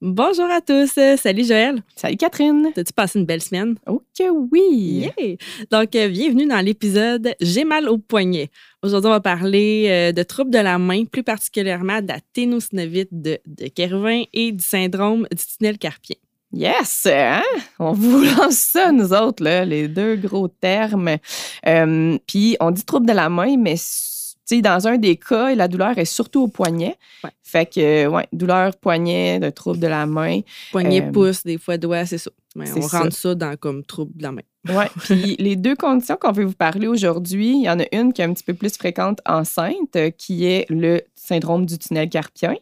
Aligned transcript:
Bonjour 0.00 0.44
à 0.44 0.60
tous. 0.60 0.92
Salut 1.16 1.44
Joël. 1.44 1.82
Salut 1.96 2.16
Catherine. 2.16 2.68
T'as-tu 2.72 2.92
passé 2.92 3.18
une 3.18 3.26
belle 3.26 3.42
semaine? 3.42 3.74
Ok, 3.84 4.24
oui. 4.52 5.10
Yeah. 5.18 5.36
Donc, 5.72 5.96
euh, 5.96 6.06
bienvenue 6.06 6.46
dans 6.46 6.64
l'épisode 6.64 7.34
J'ai 7.40 7.64
mal 7.64 7.88
au 7.88 7.98
poignet. 7.98 8.48
Aujourd'hui, 8.84 9.08
on 9.08 9.14
va 9.14 9.20
parler 9.20 9.86
euh, 9.88 10.12
de 10.12 10.22
troubles 10.22 10.52
de 10.52 10.58
la 10.58 10.78
main, 10.78 11.04
plus 11.04 11.24
particulièrement 11.24 12.00
de 12.00 12.06
la 12.06 12.20
ténosynovite 12.32 13.08
de, 13.10 13.40
de 13.44 13.66
Kervin 13.66 14.22
et 14.32 14.52
du 14.52 14.62
syndrome 14.62 15.26
du 15.32 15.42
tunnel 15.44 15.78
carpien. 15.78 16.14
Yes! 16.52 17.06
Hein? 17.10 17.42
On 17.80 17.92
vous 17.92 18.22
lance 18.38 18.54
ça, 18.54 18.92
nous 18.92 19.12
autres, 19.12 19.42
là, 19.42 19.64
les 19.64 19.88
deux 19.88 20.14
gros 20.14 20.46
termes. 20.46 21.16
Euh, 21.66 22.18
Puis, 22.28 22.56
on 22.60 22.70
dit 22.70 22.84
trouble 22.84 23.06
de 23.06 23.12
la 23.12 23.28
main, 23.28 23.56
mais 23.58 23.74
sais, 24.56 24.62
dans 24.62 24.86
un 24.88 24.96
des 24.98 25.16
cas, 25.16 25.54
la 25.54 25.68
douleur 25.68 25.96
est 25.98 26.04
surtout 26.04 26.42
au 26.42 26.48
poignet. 26.48 26.96
Ouais. 27.24 27.30
Fait 27.42 27.66
que, 27.66 28.06
ouais, 28.06 28.26
douleur 28.32 28.76
poignet, 28.76 29.38
de 29.38 29.50
trouble 29.50 29.78
de 29.80 29.86
la 29.86 30.06
main. 30.06 30.40
Poignet, 30.72 31.02
Euh, 31.02 31.12
pouce, 31.12 31.42
des 31.44 31.58
fois 31.58 31.76
doigt, 31.78 32.04
c'est 32.06 32.18
ça. 32.18 32.30
Mais 32.56 32.66
on 32.76 32.80
rentre 32.80 33.12
ça. 33.12 33.34
dans 33.34 33.56
comme 33.56 33.84
trouble 33.84 34.16
de 34.16 34.22
la 34.22 34.32
main. 34.32 34.42
Ouais. 34.68 34.88
Puis 35.04 35.36
les 35.38 35.54
deux 35.54 35.76
conditions 35.76 36.16
qu'on 36.20 36.32
veut 36.32 36.44
vous 36.44 36.52
parler 36.54 36.88
aujourd'hui, 36.88 37.50
il 37.58 37.62
y 37.64 37.70
en 37.70 37.78
a 37.78 37.84
une 37.92 38.12
qui 38.12 38.20
est 38.22 38.24
un 38.24 38.32
petit 38.32 38.42
peu 38.42 38.54
plus 38.54 38.76
fréquente 38.76 39.20
enceinte, 39.26 39.94
euh, 39.96 40.10
qui 40.10 40.44
est 40.46 40.66
le 40.68 41.02
syndrome 41.14 41.66
du 41.66 41.78
tunnel 41.78 42.08
carpien. 42.08 42.54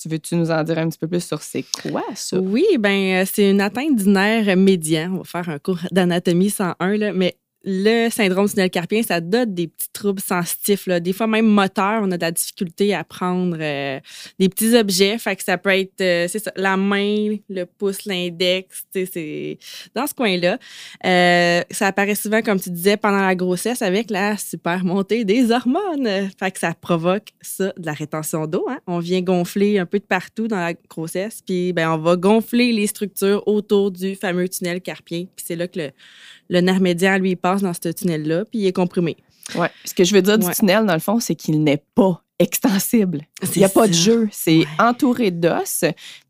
Tu 0.00 0.08
veux-tu 0.08 0.34
nous 0.36 0.50
en 0.50 0.62
dire 0.64 0.78
un 0.78 0.88
petit 0.88 0.98
peu 0.98 1.06
plus 1.08 1.24
sur 1.24 1.40
c'est 1.42 1.64
quoi 1.82 2.02
ça? 2.14 2.38
Oui, 2.38 2.64
ben 2.78 3.22
euh, 3.22 3.24
c'est 3.32 3.50
une 3.50 3.60
atteinte 3.60 3.96
du 3.96 4.08
nerf 4.08 4.56
médian. 4.56 5.12
On 5.12 5.18
va 5.18 5.24
faire 5.24 5.48
un 5.48 5.58
cours 5.58 5.78
d'anatomie 5.92 6.50
101, 6.50 6.96
là, 6.96 7.12
mais 7.12 7.36
le 7.64 8.10
syndrome 8.10 8.48
tunnel 8.48 8.70
carpien, 8.70 9.02
ça 9.02 9.20
donne 9.20 9.54
des 9.54 9.68
petits 9.68 9.88
troubles 9.92 10.20
sensitifs. 10.20 10.86
Là. 10.86 11.00
Des 11.00 11.12
fois, 11.12 11.26
même 11.26 11.46
moteur, 11.46 12.02
on 12.02 12.10
a 12.10 12.16
de 12.16 12.22
la 12.22 12.30
difficulté 12.30 12.94
à 12.94 13.04
prendre 13.04 13.56
euh, 13.58 13.98
des 14.38 14.48
petits 14.48 14.76
objets. 14.76 15.16
Fait 15.18 15.34
que 15.34 15.42
ça 15.42 15.56
peut 15.56 15.70
être, 15.70 16.00
euh, 16.00 16.28
ça, 16.28 16.52
la 16.56 16.76
main, 16.76 17.36
le 17.48 17.64
pouce, 17.64 18.04
l'index, 18.04 18.84
c'est 18.92 19.58
dans 19.94 20.06
ce 20.06 20.14
coin-là. 20.14 20.58
Euh, 21.06 21.62
ça 21.70 21.86
apparaît 21.86 22.14
souvent, 22.14 22.42
comme 22.42 22.60
tu 22.60 22.70
disais, 22.70 22.96
pendant 22.96 23.22
la 23.22 23.34
grossesse 23.34 23.80
avec 23.80 24.10
la 24.10 24.36
super 24.36 24.84
montée 24.84 25.24
des 25.24 25.50
hormones. 25.50 26.28
Fait 26.38 26.50
que 26.50 26.58
ça 26.58 26.74
provoque 26.74 27.28
ça, 27.40 27.72
de 27.78 27.86
la 27.86 27.94
rétention 27.94 28.46
d'eau. 28.46 28.66
Hein? 28.68 28.78
On 28.86 28.98
vient 28.98 29.22
gonfler 29.22 29.78
un 29.78 29.86
peu 29.86 29.98
de 29.98 30.04
partout 30.04 30.48
dans 30.48 30.60
la 30.60 30.74
grossesse, 30.74 31.40
puis 31.44 31.72
ben, 31.72 31.90
on 31.90 31.98
va 31.98 32.16
gonfler 32.16 32.72
les 32.72 32.86
structures 32.86 33.46
autour 33.48 33.90
du 33.90 34.16
fameux 34.16 34.48
tunnel 34.48 34.82
carpien. 34.82 35.24
Puis 35.34 35.46
c'est 35.46 35.56
là 35.56 35.66
que 35.66 35.78
le, 35.78 35.90
le 36.48 36.60
nerf 36.60 36.80
médian, 36.80 37.18
lui, 37.18 37.30
il 37.30 37.36
passe 37.36 37.62
dans 37.62 37.72
ce 37.74 37.88
tunnel-là, 37.90 38.44
puis 38.44 38.60
il 38.60 38.66
est 38.66 38.72
comprimé. 38.72 39.16
Ouais. 39.56 39.70
Ce 39.84 39.92
que 39.94 40.04
je 40.04 40.14
veux 40.14 40.22
dire 40.22 40.38
du 40.38 40.46
Ouais. 40.46 40.54
tunnel, 40.54 40.86
dans 40.86 40.94
le 40.94 41.00
fond, 41.00 41.20
c'est 41.20 41.34
qu'il 41.34 41.62
n'est 41.62 41.82
pas 41.94 42.22
extensible. 42.38 43.22
Il 43.54 43.58
n'y 43.58 43.64
a 43.64 43.68
pas 43.68 43.86
de 43.88 43.92
jeu. 43.92 44.28
C'est 44.32 44.58
Ouais. 44.58 44.66
entouré 44.78 45.30
d'os, 45.30 45.84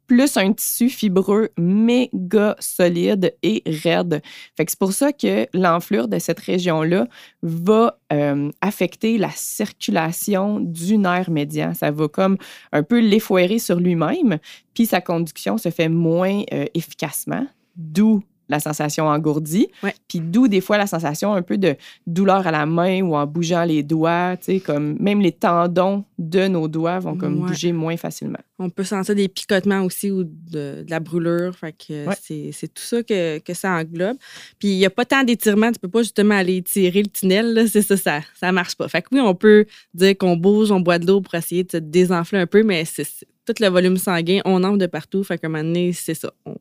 plus 0.06 0.36
un 0.36 0.52
tissu 0.52 0.90
fibreux 0.90 1.48
méga 1.58 2.56
solide 2.58 3.34
et 3.42 3.62
raide. 3.66 4.20
Fait 4.54 4.64
que 4.66 4.70
c'est 4.70 4.78
pour 4.78 4.92
ça 4.92 5.12
que 5.14 5.46
l'enflure 5.54 6.08
de 6.08 6.18
cette 6.18 6.40
région-là 6.40 7.06
va 7.42 7.98
euh, 8.12 8.50
affecter 8.60 9.16
la 9.16 9.30
circulation 9.30 10.60
du 10.60 10.98
nerf 10.98 11.30
médian. 11.30 11.72
Ça 11.74 11.90
va 11.90 12.08
comme 12.08 12.36
un 12.72 12.82
peu 12.82 13.00
l'effoirer 13.00 13.58
sur 13.58 13.76
lui-même, 13.80 14.38
puis 14.74 14.86
sa 14.86 15.00
conduction 15.00 15.56
se 15.56 15.70
fait 15.70 15.88
moins 15.88 16.42
euh, 16.52 16.66
efficacement, 16.74 17.46
d'où 17.76 18.22
la 18.48 18.60
sensation 18.60 19.06
engourdie, 19.06 19.68
Ouais. 19.82 19.94
puis 20.08 20.20
d'où 20.20 20.48
des 20.48 20.60
fois 20.60 20.76
la 20.78 20.86
sensation 20.86 21.32
un 21.32 21.42
peu 21.42 21.56
de 21.58 21.76
douleur 22.06 22.46
à 22.46 22.50
la 22.50 22.66
main 22.66 23.00
ou 23.02 23.14
en 23.16 23.26
bougeant 23.26 23.64
les 23.64 23.82
doigts, 23.82 24.36
tu 24.36 24.44
sais, 24.44 24.60
comme 24.60 24.96
même 25.00 25.20
les 25.20 25.32
tendons 25.32 26.04
de 26.18 26.46
nos 26.48 26.68
doigts 26.68 26.98
vont 26.98 27.16
comme 27.16 27.40
Ouais. 27.42 27.48
bouger 27.48 27.72
moins 27.72 27.96
facilement. 27.96 28.38
On 28.58 28.70
peut 28.70 28.84
sentir 28.84 29.14
des 29.14 29.28
picotements 29.28 29.82
aussi 29.82 30.10
ou 30.10 30.22
de, 30.24 30.84
de 30.84 30.86
la 30.88 31.00
brûlure. 31.00 31.54
Fait 31.56 31.72
que 31.72 32.06
Ouais. 32.06 32.52
c'est, 32.52 32.68
tout 32.72 32.82
ça 32.82 33.02
que, 33.02 33.38
que 33.38 33.52
ça 33.54 33.70
englobe. 33.72 34.16
Puis 34.58 34.68
il 34.68 34.76
n'y 34.78 34.86
a 34.86 34.90
pas 34.90 35.04
tant 35.04 35.24
d'étirements. 35.24 35.72
Tu 35.72 35.80
peux 35.80 35.88
pas 35.88 36.02
justement 36.02 36.36
aller 36.36 36.62
tirer 36.62 37.02
le 37.02 37.08
tunnel. 37.08 37.68
C'est 37.68 37.82
ça, 37.82 37.96
ça, 37.96 38.20
ça 38.38 38.52
marche 38.52 38.76
pas. 38.76 38.86
Fait 38.88 39.02
que 39.02 39.08
oui, 39.12 39.20
on 39.20 39.34
peut 39.34 39.66
dire 39.92 40.16
qu'on 40.16 40.36
bouge, 40.36 40.70
on 40.70 40.80
boit 40.80 40.98
de 41.00 41.06
l'eau 41.06 41.20
pour 41.20 41.34
essayer 41.34 41.64
de 41.64 41.72
se 41.72 41.76
désenfler 41.78 42.38
un 42.38 42.46
peu, 42.46 42.62
mais 42.62 42.84
c'est, 42.84 43.04
c'est- 43.04 43.26
tout 43.46 43.52
le 43.60 43.68
volume 43.68 43.98
sanguin, 43.98 44.40
on 44.46 44.64
entre 44.64 44.78
de 44.78 44.86
partout. 44.86 45.22
Fait 45.22 45.36
qu'à 45.36 45.48
un 45.48 45.50
moment 45.50 45.62
donné, 45.64 45.92
c'est 45.92 46.14
ça. 46.14 46.32
On, 46.46 46.53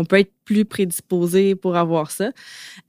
on 0.00 0.04
peut 0.04 0.18
être 0.18 0.32
plus 0.44 0.64
prédisposé 0.64 1.54
pour 1.54 1.76
avoir 1.76 2.10
ça. 2.10 2.30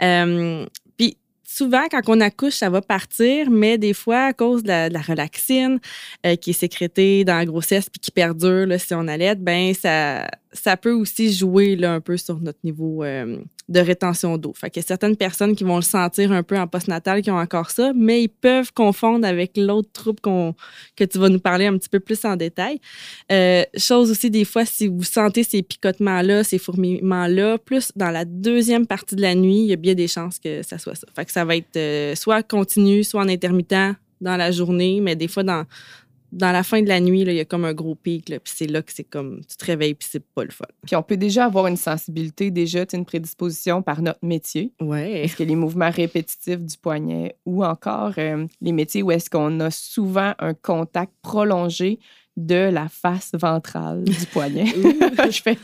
Euh, 0.02 0.66
puis 0.98 1.18
souvent, 1.44 1.84
quand 1.92 2.02
on 2.08 2.22
accouche, 2.22 2.54
ça 2.54 2.70
va 2.70 2.82
partir, 2.82 3.52
mais 3.52 3.78
des 3.78 3.94
fois, 3.94 4.26
à 4.26 4.34
cause 4.34 4.64
de 4.64 4.70
la, 4.70 5.02
relaxine 5.02 5.80
euh, 6.26 6.36
qui 6.36 6.52
est 6.52 6.54
sécrétée 6.54 7.26
dans 7.26 7.36
la 7.36 7.46
grossesse 7.46 7.90
puis 7.90 8.00
qui 8.00 8.12
perdure 8.12 8.68
si 8.80 8.94
on 8.94 9.08
allait, 9.08 9.36
ben 9.36 9.74
ça, 9.74 10.30
ça 10.54 10.78
peut 10.78 10.94
aussi 10.94 11.34
jouer 11.34 11.76
là, 11.76 11.94
un 11.94 12.02
peu 12.02 12.18
sur 12.18 12.40
notre 12.40 12.60
niveau 12.64 13.04
euh, 13.04 13.44
de 13.72 13.80
rétention 13.80 14.38
d'eau. 14.38 14.54
Fait 14.56 14.76
a 14.78 14.82
certaines 14.82 15.16
personnes 15.16 15.56
qui 15.56 15.64
vont 15.64 15.78
le 15.78 15.82
sentir 15.82 16.32
un 16.32 16.44
peu 16.44 16.58
en 16.58 16.68
postnatal 16.68 17.22
qui 17.22 17.32
ont 17.32 17.38
encore 17.38 17.72
ça, 17.72 17.94
mais 17.96 18.24
ils 18.24 18.30
peuvent 18.30 18.74
confondre 18.74 19.26
avec 19.26 19.58
l'autre 19.58 19.90
trouble 19.94 20.20
qu'on, 20.20 20.54
que 20.96 21.04
tu 21.04 21.18
vas 21.18 21.30
nous 21.30 21.40
parler 21.40 21.66
un 21.66 21.78
petit 21.78 21.90
peu 21.90 22.00
plus 22.00 22.24
en 22.26 22.36
détail. 22.36 22.80
Euh, 23.32 23.64
chose 23.78 24.12
aussi, 24.12 24.30
des 24.30 24.46
fois, 24.46 24.66
si 24.66 24.88
vous 24.88 25.04
sentez 25.04 25.44
ces 25.44 25.64
picotements-là, 25.64 26.44
ces 26.44 26.58
fourmillements-là, 26.58 27.58
plus 27.60 27.92
dans 27.96 28.12
la 28.12 28.26
deuxième 28.26 28.86
partie 28.86 29.16
de 29.16 29.22
la 29.22 29.36
nuit, 29.36 29.62
il 29.62 29.68
y 29.68 29.74
a 29.74 29.78
bien 29.78 29.96
des 29.96 30.08
chances 30.08 30.38
que 30.38 30.62
ça 30.64 30.78
soit 30.78 30.96
ça. 30.96 31.08
Fait 31.16 31.26
que 31.26 31.32
ça 31.32 31.46
va 31.46 31.56
être 31.56 31.78
euh, 31.78 32.16
soit 32.16 32.44
continu, 32.44 33.04
soit 33.04 33.22
en 33.22 33.30
intermittent 33.30 33.96
dans 34.20 34.38
la 34.38 34.52
journée, 34.52 35.00
mais 35.02 35.16
des 35.16 35.28
fois, 35.28 35.44
dans, 35.44 35.66
dans 36.32 36.52
la 36.52 36.64
fin 36.64 36.82
de 36.82 36.88
la 36.88 37.00
nuit, 37.00 37.26
là, 37.26 37.32
il 37.32 37.38
y 37.38 37.42
a 37.42 37.46
comme 37.46 37.66
un 37.66 37.74
gros 37.74 37.96
pic, 37.96 38.30
là, 38.30 38.40
puis 38.40 38.54
c'est 38.56 38.68
là 38.68 38.82
que 38.82 38.94
c'est 38.94 39.04
comme, 39.04 39.42
tu 39.48 39.58
te 39.58 39.66
réveilles, 39.66 39.94
puis 39.96 40.08
c'est 40.10 40.24
pas 40.24 40.44
le 40.44 40.52
fun. 40.52 40.66
Puis 40.86 40.96
on 40.96 41.04
peut 41.04 41.18
déjà 41.18 41.46
avoir 41.46 41.68
une 41.68 41.78
sensibilité, 41.78 42.52
déjà 42.52 42.86
une 42.94 43.06
prédisposition 43.06 43.82
par 43.82 44.02
notre 44.02 44.24
métier. 44.24 44.72
Ouais. 44.80 45.24
Est-ce 45.24 45.36
que 45.36 45.44
les 45.44 45.56
mouvements 45.56 45.90
répétitifs 45.90 46.64
du 46.64 46.78
poignet 46.78 47.36
ou 47.46 47.64
encore 47.64 48.14
euh, 48.18 48.46
les 48.62 48.72
métiers 48.72 49.04
où 49.04 49.12
est-ce 49.12 49.30
qu'on 49.30 49.60
a 49.60 49.72
souvent 49.72 50.34
un 50.40 50.54
contact 50.54 51.12
prolongé 51.22 52.00
de 52.46 52.70
la 52.72 52.88
face 52.90 53.32
ventrale 53.34 54.04
du 54.04 54.26
poignet. 54.28 54.66
je, 55.30 55.42
fais, 55.42 55.58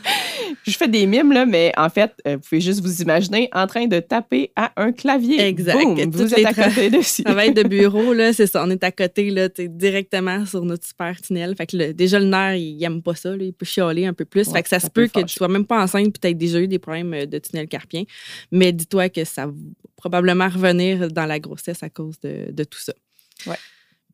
je 0.64 0.76
fais 0.76 0.88
des 0.88 1.06
mimes, 1.06 1.32
là, 1.32 1.46
mais 1.46 1.72
en 1.76 1.88
fait, 1.88 2.12
euh, 2.26 2.36
vous 2.36 2.42
pouvez 2.48 2.60
juste 2.60 2.80
vous 2.80 3.02
imaginer 3.02 3.48
en 3.52 3.66
train 3.66 3.86
de 3.86 4.00
taper 4.00 4.50
à 4.56 4.72
un 4.76 4.92
clavier. 4.92 5.40
Exact. 5.40 5.78
Toutes 5.80 6.14
vous 6.14 6.34
êtes 6.34 6.46
à 6.46 6.54
côté 6.54 6.90
dessus. 6.90 7.24
Travail 7.24 7.52
de 7.52 7.62
bureau, 7.68 8.12
là, 8.12 8.32
c'est 8.32 8.46
ça. 8.46 8.64
On 8.64 8.70
est 8.70 8.84
à 8.84 8.92
côté, 8.92 9.30
là, 9.30 9.48
directement 9.58 10.46
sur 10.46 10.64
notre 10.64 10.86
super 10.86 11.20
tunnel. 11.20 11.54
Fait 11.56 11.66
que 11.66 11.76
le- 11.76 11.94
déjà, 11.94 12.18
le 12.18 12.26
nerf, 12.26 12.56
il 12.56 12.82
aime 12.84 13.02
pas 13.02 13.14
ça, 13.14 13.36
là, 13.36 13.44
il 13.44 13.52
peut 13.52 13.66
chialer 13.66 14.06
un 14.06 14.12
peu 14.14 14.24
plus. 14.24 14.46
Ouais, 14.48 14.54
fait 14.54 14.62
que 14.62 14.68
ça, 14.68 14.80
ça 14.80 14.86
se 14.86 14.90
peut 14.90 15.08
peut 15.08 15.20
que 15.20 15.26
tu 15.26 15.34
sois 15.34 15.48
même 15.48 15.66
pas 15.66 15.82
enceinte 15.82 16.12
puis 16.12 16.30
tu 16.30 16.34
déjà 16.34 16.60
eu 16.60 16.68
des 16.68 16.78
problèmes 16.78 17.12
euh, 17.14 17.26
de 17.26 17.38
tunnel 17.38 17.68
carpien. 17.68 18.04
Mais 18.50 18.72
dis-toi 18.72 19.08
que 19.08 19.24
ça 19.24 19.46
va 19.46 19.52
probablement 19.96 20.48
revenir 20.48 21.08
dans 21.08 21.26
la 21.26 21.38
grossesse 21.38 21.82
à 21.82 21.90
cause 21.90 22.18
de, 22.20 22.50
de 22.52 22.64
tout 22.64 22.78
ça. 22.78 22.94
Ouais. 23.46 23.56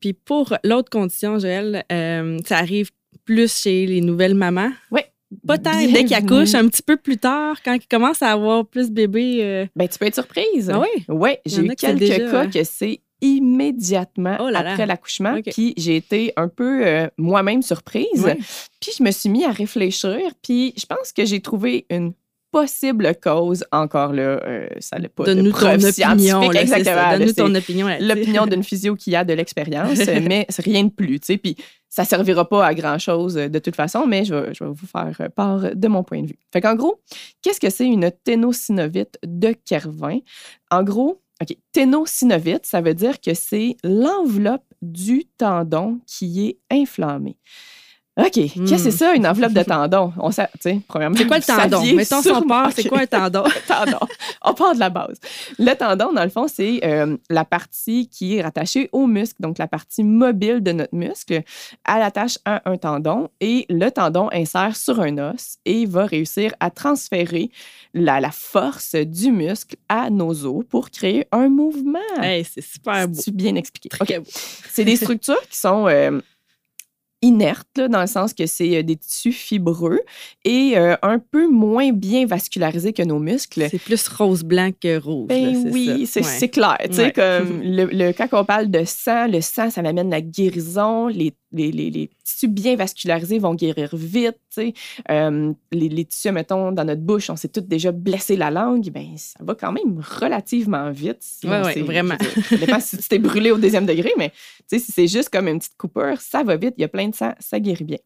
Puis 0.01 0.13
pour 0.13 0.55
l'autre 0.63 0.89
condition, 0.89 1.39
Joël, 1.39 1.83
euh, 1.91 2.37
ça 2.45 2.57
arrive 2.57 2.91
plus 3.23 3.55
chez 3.61 3.85
les 3.85 4.01
nouvelles 4.01 4.35
mamans. 4.35 4.71
Ouais. 4.91 5.05
Pas 5.47 5.57
tant 5.57 5.71
dès 5.77 6.05
qu'ils 6.05 6.13
accouchent, 6.13 6.53
un 6.53 6.67
petit 6.67 6.83
peu 6.83 6.97
plus 6.97 7.17
tard, 7.17 7.57
quand 7.63 7.73
ils 7.73 7.87
commencent 7.87 8.21
à 8.21 8.31
avoir 8.31 8.65
plus 8.65 8.91
bébé. 8.91 9.39
euh, 9.41 9.65
Ben, 9.75 9.87
tu 9.87 9.97
peux 9.97 10.05
être 10.05 10.13
surprise. 10.15 10.69
Ah 10.73 10.79
oui? 10.79 11.03
Oui, 11.09 11.31
j'ai 11.45 11.63
eu 11.65 11.75
quelques 11.75 11.99
déjà, 11.99 12.17
cas 12.31 12.41
hein. 12.41 12.49
que 12.49 12.63
c'est 12.63 13.01
immédiatement 13.21 14.37
Oh 14.39 14.49
là 14.49 14.61
là. 14.63 14.71
après 14.71 14.85
l'accouchement. 14.85 15.39
Puis 15.51 15.73
j'ai 15.77 15.95
été 15.95 16.33
un 16.37 16.47
peu 16.47 16.85
euh, 16.85 17.07
moi-même 17.17 17.61
surprise. 17.61 18.23
Ouais. 18.23 18.37
Puis 18.79 18.91
je 18.97 19.03
me 19.03 19.11
suis 19.11 19.29
mis 19.29 19.43
à 19.45 19.51
réfléchir. 19.51 20.19
Puis 20.41 20.73
je 20.77 20.85
pense 20.85 21.11
que 21.11 21.25
j'ai 21.25 21.39
trouvé 21.41 21.85
une 21.89 22.13
possible 22.55 23.13
cause. 23.21 23.65
Encore 23.73 24.13
là, 24.13 24.39
euh, 24.47 24.67
ça 24.79 24.97
n'a 24.97 25.09
pas 25.09 25.25
de 25.25 25.33
Donne-nous 25.33 25.51
ton 25.51 25.57
preuve 25.57 25.73
opinion. 25.73 25.91
scientifique. 25.91 26.53
là, 26.53 26.61
exactement. 26.61 27.17
Donne-nous 27.17 27.33
ton 27.33 27.55
opinion. 27.55 27.87
L'opinion 27.99 28.45
d'une 28.51 28.63
physio 28.63 28.95
qui 28.95 29.13
a 29.13 29.25
de 29.25 29.33
l'expérience, 29.33 29.97
mais 30.23 30.45
c'est 30.47 30.63
rien 30.63 30.85
de 30.85 30.89
plus. 30.89 31.19
tu 31.19 31.25
sais. 31.25 31.37
Puis 31.37 31.57
ça 31.89 32.05
servira 32.05 32.47
pas 32.47 32.65
à 32.65 32.73
grand-chose 32.73 33.37
euh, 33.37 33.49
de 33.49 33.59
toute 33.59 33.75
façon, 33.75 34.07
mais 34.07 34.23
je 34.23 34.33
vais, 34.33 34.53
je 34.53 34.63
vais 34.63 34.69
vous 34.69 34.87
faire 34.87 35.17
euh, 35.19 35.27
part 35.27 35.75
de 35.75 35.87
mon 35.89 36.03
point 36.03 36.21
de 36.21 36.27
vue. 36.27 36.39
Fait 36.53 36.61
qu'en 36.61 36.75
gros, 36.75 37.01
qu'est-ce 37.41 37.59
que 37.59 37.69
c'est 37.69 37.87
une 37.87 38.09
ténosynovite 38.23 39.19
de 39.25 39.53
Kervin? 39.65 40.19
En 40.71 40.83
gros, 40.83 41.21
OK, 41.41 41.57
ténosynovite, 41.73 42.65
ça 42.65 42.79
veut 42.79 42.93
dire 42.93 43.19
que 43.19 43.33
c'est 43.33 43.75
l'enveloppe 43.83 44.63
du 44.81 45.25
tendon 45.37 45.99
qui 46.07 46.47
est 46.47 46.57
inflammée. 46.73 47.35
OK, 48.17 48.31
qu'est-ce 48.31 48.69
que 48.69 48.77
c'est 48.77 48.91
ça, 48.91 49.13
une 49.13 49.27
enveloppe 49.27 49.51
de 49.51 49.63
tendon? 49.63 50.13
On 50.17 50.31
sait, 50.31 50.47
premièrement, 50.87 51.17
c'est 51.17 51.27
quoi 51.27 51.37
le 51.37 51.43
tendon? 51.43 51.83
Mettons 51.95 52.21
son 52.21 52.41
part, 52.43 52.71
c'est 52.73 52.87
quoi 52.87 52.99
un 52.99 53.05
tendon? 53.05 53.43
tendon. 53.67 53.99
On 54.41 54.53
part 54.53 54.73
de 54.73 54.79
la 54.79 54.89
base. 54.89 55.19
Le 55.59 55.73
tendon, 55.73 56.13
dans 56.13 56.23
le 56.23 56.29
fond, 56.29 56.47
c'est 56.47 56.79
euh, 56.85 57.17
la 57.29 57.43
partie 57.43 58.07
qui 58.07 58.37
est 58.37 58.41
rattachée 58.41 58.89
au 58.93 59.05
muscle, 59.05 59.35
donc 59.41 59.57
la 59.57 59.67
partie 59.67 60.03
mobile 60.03 60.63
de 60.63 60.71
notre 60.71 60.95
muscle. 60.95 61.43
Elle 61.85 62.01
attache 62.01 62.37
à 62.45 62.61
un 62.69 62.77
tendon 62.77 63.27
et 63.41 63.65
le 63.67 63.89
tendon 63.89 64.29
insère 64.31 64.77
sur 64.77 65.01
un 65.01 65.17
os 65.17 65.57
et 65.65 65.85
va 65.85 66.05
réussir 66.05 66.53
à 66.61 66.69
transférer 66.69 67.51
la, 67.93 68.21
la 68.21 68.31
force 68.31 68.95
du 68.95 69.29
muscle 69.33 69.75
à 69.89 70.09
nos 70.09 70.45
os 70.45 70.63
pour 70.69 70.89
créer 70.89 71.27
un 71.33 71.49
mouvement. 71.49 71.99
Hey, 72.21 72.45
c'est 72.45 72.63
super 72.63 73.09
beau. 73.09 73.19
C'est 73.21 73.35
bien 73.35 73.55
expliqué? 73.55 73.89
OK. 73.99 74.21
C'est 74.71 74.85
des 74.85 74.95
structures 74.95 75.41
qui 75.49 75.59
sont... 75.59 75.89
Euh, 75.89 76.21
inerte, 77.25 77.79
dans 77.89 78.01
le 78.01 78.07
sens 78.07 78.33
que 78.33 78.45
c'est 78.45 78.77
euh, 78.77 78.83
des 78.83 78.95
tissus 78.95 79.31
fibreux 79.31 79.99
et 80.43 80.77
euh, 80.77 80.95
un 81.01 81.17
peu 81.17 81.47
moins 81.47 81.91
bien 81.91 82.27
vascularisés 82.27 82.93
que 82.93 83.01
nos 83.01 83.17
muscles. 83.19 83.67
C'est 83.71 83.81
plus 83.81 84.07
rose-blanc 84.07 84.71
que 84.79 84.99
rouge. 84.99 85.27
Ben 85.27 85.69
oui, 85.71 86.07
c'est 86.07 86.49
clair. 86.49 86.77
Comme 87.15 87.61
le, 87.63 87.85
le, 87.85 88.11
quand 88.13 88.27
on 88.33 88.45
parle 88.45 88.69
de 88.69 88.83
sang, 88.85 89.27
le 89.27 89.41
sang, 89.41 89.71
ça 89.71 89.81
m'amène 89.81 90.11
la 90.11 90.21
guérison. 90.21 91.07
Les 91.07 91.33
les, 91.55 92.09
tissus 92.23 92.47
bien 92.47 92.75
vascularisés 92.75 93.39
vont 93.39 93.55
guérir 93.55 93.89
vite. 93.93 94.37
Euh, 95.09 95.53
les, 95.71 96.05
tissus, 96.05 96.31
mettons, 96.31 96.71
dans 96.71 96.85
notre 96.85 97.01
bouche, 97.01 97.29
on 97.29 97.35
s'est 97.35 97.49
tous 97.49 97.61
déjà 97.61 97.91
blessé 97.91 98.35
la 98.35 98.51
langue, 98.51 98.89
ben, 98.89 99.17
ça 99.17 99.39
va 99.41 99.55
quand 99.55 99.71
même 99.71 100.01
relativement 100.19 100.91
vite. 100.91 101.23
oui, 101.43 101.49
ouais, 101.49 101.81
vraiment. 101.81 102.17
Ça 102.49 102.57
dépend 102.57 102.79
si 102.79 102.97
tu 102.97 103.07
t'es 103.07 103.19
brûlé 103.19 103.51
au 103.51 103.57
deuxième 103.57 103.85
degré, 103.85 104.11
mais 104.17 104.31
si 104.67 104.79
c'est 104.79 105.07
juste 105.07 105.29
comme 105.29 105.47
une 105.47 105.59
petite 105.59 105.77
coupure, 105.77 106.19
ça 106.19 106.43
va 106.43 106.57
vite, 106.57 106.75
il 106.77 106.81
y 106.81 106.85
a 106.85 106.89
plein 106.89 107.09
de 107.09 107.15
sang, 107.15 107.33
ça 107.39 107.59
guérit 107.59 107.83
bien. 107.83 107.97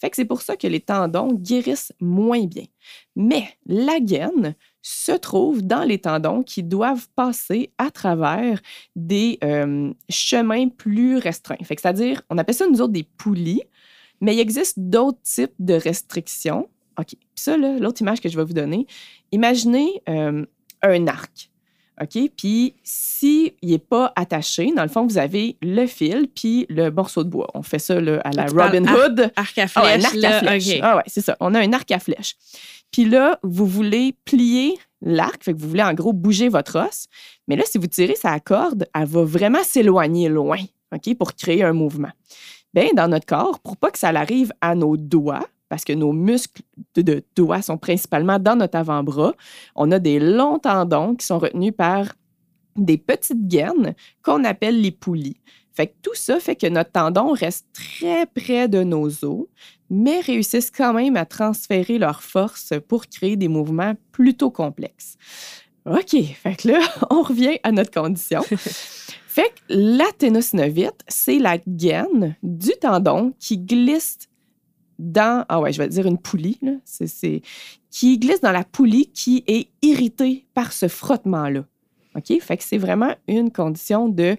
Fait 0.00 0.10
que 0.10 0.16
c'est 0.16 0.24
pour 0.24 0.42
ça 0.42 0.56
que 0.56 0.66
les 0.66 0.80
tendons 0.80 1.32
guérissent 1.32 1.92
moins 2.00 2.44
bien. 2.44 2.64
Mais 3.16 3.44
la 3.66 3.98
gaine, 4.00 4.54
se 4.82 5.12
trouvent 5.12 5.62
dans 5.62 5.82
les 5.82 5.98
tendons 5.98 6.42
qui 6.42 6.62
doivent 6.62 7.08
passer 7.14 7.72
à 7.78 7.90
travers 7.90 8.60
des 8.96 9.38
euh, 9.42 9.92
chemins 10.08 10.68
plus 10.68 11.18
restreints. 11.18 11.56
C'est-à-dire, 11.62 12.22
on 12.30 12.38
appelle 12.38 12.54
ça 12.54 12.66
nous 12.68 12.80
autres 12.80 12.92
des 12.92 13.06
poulies, 13.16 13.62
mais 14.20 14.34
il 14.34 14.40
existe 14.40 14.78
d'autres 14.78 15.20
types 15.22 15.54
de 15.58 15.74
restrictions. 15.74 16.68
OK. 16.98 17.08
Puis 17.08 17.18
ça, 17.36 17.56
l'autre 17.56 18.00
image 18.00 18.20
que 18.20 18.28
je 18.28 18.36
vais 18.36 18.44
vous 18.44 18.52
donner, 18.52 18.86
imaginez 19.32 20.02
euh, 20.08 20.44
un 20.82 21.06
arc. 21.06 21.47
OK? 22.00 22.30
Puis 22.36 22.74
s'il 22.82 23.52
n'est 23.62 23.78
pas 23.78 24.12
attaché, 24.16 24.72
dans 24.74 24.82
le 24.82 24.88
fond, 24.88 25.06
vous 25.06 25.18
avez 25.18 25.56
le 25.62 25.86
fil 25.86 26.28
puis 26.34 26.66
le 26.68 26.90
morceau 26.90 27.24
de 27.24 27.28
bois. 27.28 27.48
On 27.54 27.62
fait 27.62 27.78
ça 27.78 27.96
à 27.96 28.30
la 28.30 28.46
Robin 28.46 28.86
Hood. 28.86 29.32
Arc 29.36 29.58
à 29.58 29.68
flèche. 29.68 29.72
Ah, 29.74 29.94
un 29.94 30.04
arc 30.04 30.24
à 30.24 30.40
flèche. 30.40 30.80
Ah 30.82 30.96
ouais, 30.96 31.02
c'est 31.06 31.20
ça. 31.20 31.36
On 31.40 31.54
a 31.54 31.60
un 31.60 31.72
arc 31.72 31.90
à 31.90 31.98
flèche. 31.98 32.36
Puis 32.90 33.04
là, 33.04 33.38
vous 33.42 33.66
voulez 33.66 34.14
plier 34.24 34.78
l'arc, 35.02 35.44
fait 35.44 35.52
que 35.52 35.58
vous 35.58 35.68
voulez 35.68 35.82
en 35.82 35.94
gros 35.94 36.12
bouger 36.12 36.48
votre 36.48 36.78
os. 36.78 37.06
Mais 37.46 37.56
là, 37.56 37.64
si 37.66 37.78
vous 37.78 37.86
tirez 37.86 38.16
sa 38.16 38.38
corde, 38.40 38.86
elle 38.94 39.06
va 39.06 39.24
vraiment 39.24 39.62
s'éloigner 39.62 40.28
loin, 40.28 40.58
OK, 40.94 41.14
pour 41.16 41.34
créer 41.34 41.62
un 41.62 41.72
mouvement. 41.72 42.10
Bien, 42.74 42.88
dans 42.94 43.08
notre 43.08 43.26
corps, 43.26 43.60
pour 43.60 43.76
pas 43.76 43.90
que 43.90 43.98
ça 43.98 44.08
arrive 44.08 44.52
à 44.60 44.74
nos 44.74 44.96
doigts, 44.96 45.46
parce 45.68 45.84
que 45.84 45.92
nos 45.92 46.12
muscles 46.12 46.62
de, 46.94 47.24
doigts 47.36 47.62
sont 47.62 47.78
principalement 47.78 48.38
dans 48.38 48.56
notre 48.56 48.76
avant-bras, 48.76 49.34
on 49.74 49.90
a 49.90 49.98
des 49.98 50.18
longs 50.18 50.58
tendons 50.58 51.14
qui 51.14 51.26
sont 51.26 51.38
retenus 51.38 51.74
par 51.76 52.14
des 52.76 52.98
petites 52.98 53.46
gaines 53.48 53.94
qu'on 54.22 54.44
appelle 54.44 54.80
les 54.80 54.92
poulies. 54.92 55.40
Fait 55.72 55.88
que 55.88 55.94
tout 56.02 56.14
ça 56.14 56.40
fait 56.40 56.56
que 56.56 56.66
notre 56.66 56.90
tendon 56.90 57.32
reste 57.32 57.66
très 57.72 58.26
près 58.26 58.68
de 58.68 58.82
nos 58.82 59.24
os, 59.24 59.46
mais 59.90 60.20
réussissent 60.20 60.72
quand 60.72 60.92
même 60.92 61.16
à 61.16 61.24
transférer 61.24 61.98
leur 61.98 62.22
force 62.22 62.72
pour 62.88 63.06
créer 63.06 63.36
des 63.36 63.48
mouvements 63.48 63.94
plutôt 64.10 64.50
complexes. 64.50 65.16
OK, 65.86 66.16
fait 66.34 66.56
que 66.56 66.68
là, 66.68 66.80
on 67.10 67.22
revient 67.22 67.58
à 67.62 67.72
notre 67.72 67.90
condition. 67.90 68.42
fait 69.28 69.50
que 69.50 69.60
la 69.68 70.10
ténosynovite, 70.18 71.02
c'est 71.06 71.38
la 71.38 71.58
gaine 71.58 72.36
du 72.42 72.72
tendon 72.80 73.32
qui 73.38 73.58
glisse 73.58 74.27
dans, 74.98 75.44
ah 75.48 75.60
ouais, 75.60 75.72
je 75.72 75.78
vais 75.78 75.88
dire 75.88 76.06
une 76.06 76.18
poulie, 76.18 76.58
là. 76.62 76.72
Qui 77.90 78.18
glisse 78.18 78.40
dans 78.40 78.52
la 78.52 78.64
poulie 78.64 79.10
qui 79.12 79.44
est 79.46 79.68
irritée 79.82 80.46
par 80.54 80.72
ce 80.72 80.88
frottement-là. 80.88 81.64
OK? 82.16 82.40
Fait 82.40 82.56
que 82.56 82.64
c'est 82.64 82.78
vraiment 82.78 83.14
une 83.26 83.50
condition 83.50 84.08
de 84.08 84.36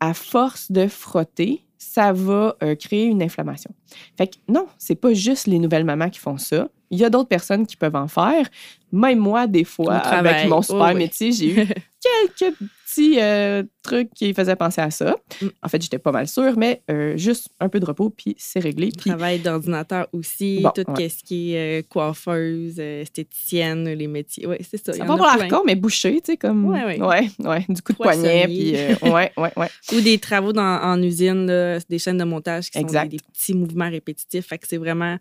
à 0.00 0.14
force 0.14 0.70
de 0.70 0.88
frotter, 0.88 1.64
ça 1.78 2.12
va 2.12 2.56
euh, 2.62 2.74
créer 2.74 3.04
une 3.04 3.22
inflammation. 3.22 3.70
Fait 4.16 4.28
que 4.28 4.36
non, 4.48 4.66
c'est 4.78 4.94
pas 4.94 5.14
juste 5.14 5.46
les 5.46 5.58
nouvelles 5.58 5.84
mamans 5.84 6.10
qui 6.10 6.18
font 6.18 6.38
ça. 6.38 6.68
Il 6.90 6.98
y 6.98 7.04
a 7.04 7.10
d'autres 7.10 7.28
personnes 7.28 7.66
qui 7.66 7.76
peuvent 7.76 7.96
en 7.96 8.08
faire. 8.08 8.48
Même 8.92 9.18
moi, 9.18 9.46
des 9.46 9.64
fois, 9.64 9.96
avec 9.96 10.48
mon 10.48 10.62
super 10.62 10.90
oh 10.92 10.96
métier, 10.96 11.32
j'ai 11.32 11.50
eu 11.50 11.66
quelques 12.00 12.56
petits 12.86 13.20
euh, 13.20 13.62
trucs 13.82 14.12
qui 14.14 14.32
faisaient 14.32 14.56
penser 14.56 14.80
à 14.80 14.90
ça. 14.90 15.16
Mm. 15.40 15.46
En 15.62 15.68
fait, 15.68 15.82
j'étais 15.82 15.98
pas 15.98 16.12
mal 16.12 16.28
sûre, 16.28 16.54
mais 16.56 16.82
euh, 16.90 17.16
juste 17.16 17.48
un 17.60 17.68
peu 17.68 17.80
de 17.80 17.84
repos, 17.84 18.10
puis 18.10 18.34
c'est 18.38 18.60
réglé. 18.60 18.90
Puis... 18.96 19.10
Travail 19.10 19.40
d'ordinateur 19.40 20.06
aussi, 20.12 20.64
tout 20.74 20.84
ce 20.96 21.24
qui 21.24 21.54
est 21.54 21.80
euh, 21.80 21.82
coiffeuse, 21.88 22.78
esthéticienne, 22.78 23.88
les 23.88 24.06
métiers. 24.06 24.46
Oui, 24.46 24.56
c'est 24.60 24.84
ça. 24.84 24.92
Ça 24.92 25.04
va 25.04 25.14
avoir 25.14 25.36
l'air 25.36 25.48
con, 25.48 25.62
mais 25.66 25.74
bouché, 25.74 26.20
tu 26.20 26.32
sais, 26.32 26.36
comme. 26.36 26.66
Oui, 26.66 26.78
oui. 26.86 27.00
Ouais, 27.00 27.28
ouais, 27.40 27.64
du 27.68 27.82
coup 27.82 27.92
de 27.92 27.98
poignet, 27.98 28.44
puis. 28.46 28.72
ouais, 29.10 29.32
ouais, 29.36 29.52
ouais. 29.56 29.68
Ou 29.92 30.00
des 30.00 30.18
travaux 30.18 30.52
dans, 30.52 30.62
en 30.62 31.02
usine, 31.02 31.46
des 31.88 31.98
chaînes 31.98 32.18
de 32.18 32.24
montage 32.24 32.70
qui 32.70 32.80
sont 32.80 32.86
des, 32.86 33.08
des, 33.08 33.18
petits 33.32 33.54
mouvements 33.54 33.90
répétitifs. 33.90 34.46
Fait 34.46 34.58
que 34.58 34.66
c'est 34.68 34.78
vraiment 34.78 35.18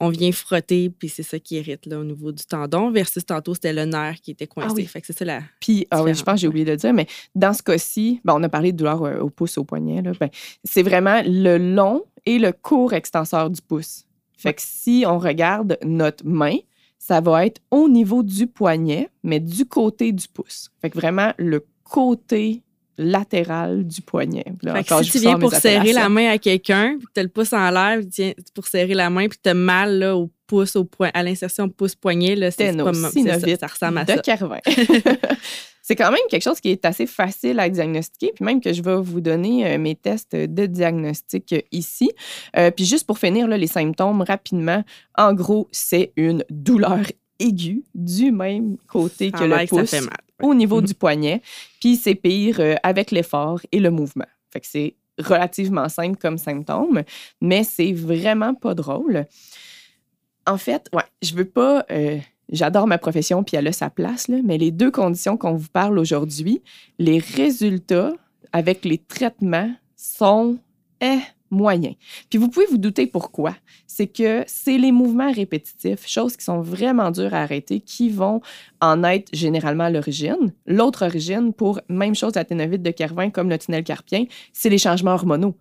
on 0.00 0.08
vient 0.08 0.32
frotter, 0.32 0.90
puis 0.90 1.08
c'est 1.08 1.22
ça 1.22 1.38
qui 1.38 1.56
irrite 1.56 1.86
là, 1.86 1.98
au 1.98 2.04
niveau 2.04 2.32
du 2.32 2.44
tendon, 2.44 2.90
versus 2.90 3.24
tantôt, 3.24 3.54
c'était 3.54 3.72
le 3.72 3.84
nerf 3.84 4.20
qui 4.20 4.32
était 4.32 4.46
coincé. 4.46 4.68
Ah 4.70 4.74
oui. 4.76 4.86
Fait 4.86 5.00
que 5.00 5.06
c'est 5.06 5.16
ça 5.16 5.24
la. 5.24 5.42
Puis, 5.60 5.86
ah 5.90 6.02
oui, 6.02 6.14
je 6.14 6.22
pense 6.22 6.34
que 6.34 6.40
j'ai 6.40 6.48
oublié 6.48 6.64
de 6.64 6.72
le 6.72 6.76
dire, 6.76 6.92
mais 6.92 7.06
dans 7.34 7.52
ce 7.52 7.62
cas-ci, 7.62 8.20
ben, 8.24 8.34
on 8.36 8.42
a 8.42 8.48
parlé 8.48 8.72
de 8.72 8.76
douleur 8.76 9.02
euh, 9.04 9.20
au 9.20 9.30
pouce, 9.30 9.56
au 9.56 9.64
poignet. 9.64 10.02
Ben, 10.02 10.30
c'est 10.64 10.82
vraiment 10.82 11.22
le 11.24 11.58
long 11.58 12.04
et 12.26 12.38
le 12.38 12.52
court 12.52 12.92
extenseur 12.92 13.50
du 13.50 13.62
pouce. 13.62 14.04
Fait 14.36 14.52
que 14.52 14.62
si 14.62 15.04
on 15.06 15.18
regarde 15.18 15.78
notre 15.84 16.26
main, 16.26 16.56
ça 16.98 17.20
va 17.20 17.46
être 17.46 17.60
au 17.70 17.88
niveau 17.88 18.22
du 18.22 18.46
poignet, 18.46 19.10
mais 19.22 19.40
du 19.40 19.66
côté 19.66 20.12
du 20.12 20.26
pouce. 20.26 20.70
Fait 20.80 20.90
que 20.90 20.98
vraiment 20.98 21.32
le 21.38 21.64
côté 21.84 22.62
latéral 22.98 23.84
du 23.84 24.00
poignet. 24.02 24.44
si 25.02 25.10
tu 25.10 25.18
viens 25.18 25.38
pour 25.38 25.54
serrer 25.54 25.92
la 25.92 26.08
main 26.08 26.30
à 26.30 26.38
quelqu'un, 26.38 26.96
puis 26.98 27.08
tu 27.14 27.20
as 27.20 27.22
le 27.22 27.28
pouce 27.28 27.52
en 27.52 27.70
l'air, 27.70 28.00
pour 28.54 28.66
serrer 28.66 28.94
la 28.94 29.10
main, 29.10 29.28
puis 29.28 29.38
tu 29.42 29.50
as 29.50 29.54
mal 29.54 29.98
là, 29.98 30.16
au 30.16 30.30
pouce, 30.46 30.76
au 30.76 30.84
point, 30.84 31.10
à 31.14 31.22
l'insertion 31.22 31.68
pouce-poignet, 31.68 32.36
c'est 32.50 32.76
pas 32.76 32.94
ça, 32.94 33.10
ça 33.58 33.66
ressemble 33.66 33.98
à 33.98 34.04
de 34.04 34.12
ça. 34.12 34.48
c'est 35.82 35.96
quand 35.96 36.10
même 36.10 36.20
quelque 36.30 36.42
chose 36.42 36.60
qui 36.60 36.70
est 36.70 36.84
assez 36.86 37.06
facile 37.06 37.60
à 37.60 37.68
diagnostiquer, 37.68 38.32
puis 38.34 38.44
même 38.44 38.60
que 38.60 38.72
je 38.72 38.82
vais 38.82 38.96
vous 38.96 39.20
donner 39.20 39.66
euh, 39.66 39.78
mes 39.78 39.94
tests 39.94 40.34
de 40.34 40.66
diagnostic 40.66 41.52
euh, 41.52 41.60
ici. 41.72 42.10
Euh, 42.56 42.70
puis 42.70 42.86
juste 42.86 43.06
pour 43.06 43.18
finir 43.18 43.46
là, 43.46 43.58
les 43.58 43.66
symptômes 43.66 44.22
rapidement, 44.22 44.82
en 45.16 45.34
gros, 45.34 45.68
c'est 45.72 46.12
une 46.16 46.42
douleur 46.48 47.00
aiguë 47.38 47.84
du 47.94 48.32
même 48.32 48.76
côté 48.88 49.30
que 49.30 49.44
le 49.44 49.66
pouce. 49.66 49.90
Ça 49.90 49.98
fait 49.98 50.06
mal 50.06 50.16
au 50.44 50.54
niveau 50.54 50.80
mhm. 50.80 50.86
du 50.86 50.94
poignet, 50.94 51.42
puis 51.80 51.96
c'est 51.96 52.14
pire 52.14 52.60
euh, 52.60 52.74
avec 52.82 53.10
l'effort 53.10 53.60
et 53.72 53.80
le 53.80 53.90
mouvement. 53.90 54.26
Fait 54.50 54.60
que 54.60 54.66
c'est 54.66 54.94
relativement 55.18 55.88
simple 55.88 56.18
comme 56.18 56.38
symptôme, 56.38 57.02
mais 57.40 57.64
c'est 57.64 57.92
vraiment 57.92 58.54
pas 58.54 58.74
drôle. 58.74 59.26
En 60.46 60.58
fait, 60.58 60.88
ouais, 60.92 61.04
je 61.22 61.34
veux 61.34 61.46
pas. 61.46 61.86
Euh, 61.90 62.18
j'adore 62.50 62.86
ma 62.86 62.98
profession, 62.98 63.42
puis 63.42 63.56
elle 63.56 63.68
a 63.68 63.72
sa 63.72 63.90
place, 63.90 64.28
là, 64.28 64.38
mais 64.44 64.58
les 64.58 64.70
deux 64.70 64.90
conditions 64.90 65.36
qu'on 65.36 65.54
vous 65.54 65.70
parle 65.72 65.98
aujourd'hui, 65.98 66.62
les 66.98 67.18
résultats 67.18 68.12
avec 68.52 68.84
les 68.84 68.98
traitements 68.98 69.72
sont 69.96 70.58
eh, 71.00 71.18
moyen. 71.54 71.92
Puis 72.30 72.38
vous 72.38 72.48
pouvez 72.48 72.66
vous 72.66 72.78
douter 72.78 73.06
pourquoi. 73.06 73.54
C'est 73.86 74.06
que 74.06 74.44
c'est 74.46 74.78
les 74.78 74.92
mouvements 74.92 75.32
répétitifs, 75.32 76.06
choses 76.06 76.36
qui 76.36 76.44
sont 76.44 76.60
vraiment 76.60 77.10
dures 77.10 77.34
à 77.34 77.42
arrêter, 77.42 77.80
qui 77.80 78.10
vont 78.10 78.40
en 78.80 79.02
être 79.04 79.28
généralement 79.32 79.88
l'origine. 79.88 80.52
L'autre 80.66 81.06
origine, 81.06 81.52
pour 81.52 81.80
même 81.88 82.14
chose 82.14 82.34
la 82.34 82.44
ténovite 82.44 82.82
de 82.82 82.90
Kervin 82.90 83.30
comme 83.30 83.48
le 83.48 83.58
tunnel 83.58 83.84
carpien, 83.84 84.24
c'est 84.52 84.68
les 84.68 84.78
changements 84.78 85.14
hormonaux. 85.14 85.54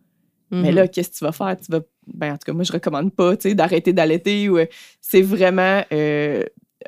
Mais 0.52 0.70
mhm. 0.70 0.76
là, 0.76 0.88
qu'est-ce 0.88 1.10
que 1.10 1.16
tu 1.16 1.24
vas 1.24 1.32
faire? 1.32 1.58
Tu 1.60 1.72
vas, 1.72 1.80
ben, 2.06 2.34
en 2.34 2.38
tout 2.38 2.46
cas, 2.46 2.54
moi, 2.54 2.64
je 2.64 2.72
recommande 2.72 3.12
pas 3.14 3.36
d'arrêter 3.36 3.92
d'allaiter. 3.92 4.50
Ou, 4.50 4.60
c'est 5.02 5.24
vraiment 5.24 5.84
euh, 5.92 6.44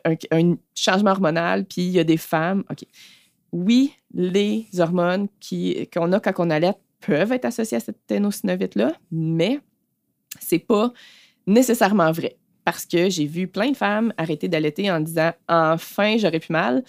un, 0.05 0.55
changement 0.75 1.11
hormonal. 1.11 1.65
Puis 1.65 1.81
il 1.81 1.91
y 1.91 1.99
a 1.99 2.03
des 2.03 2.17
femmes, 2.17 2.63
OK. 2.69 2.85
Oui, 3.51 3.93
les 4.13 4.67
hormones 4.77 5.27
qu'on 5.93 6.11
a 6.11 6.19
quand 6.19 6.33
on 6.37 6.49
allaite 6.49 6.77
peuvent 7.05 7.31
être 7.31 7.45
associés 7.45 7.77
à 7.77 7.79
cette 7.79 8.05
ténosynovite-là, 8.07 8.93
mais 9.11 9.59
c'est 10.39 10.59
pas 10.59 10.91
nécessairement 11.47 12.11
vrai. 12.11 12.37
Parce 12.63 12.85
que 12.85 13.09
j'ai 13.09 13.27
vu 13.27 13.47
plein 13.47 13.71
de 13.71 13.77
femmes 13.77 14.11
arrêter 14.17 14.47
d'allaiter 14.47 14.89
en 14.89 14.99
disant 14.99 15.31
Enfin, 15.47 16.17
j'aurais 16.17 16.39
plus 16.39 16.53
mal. 16.53 16.83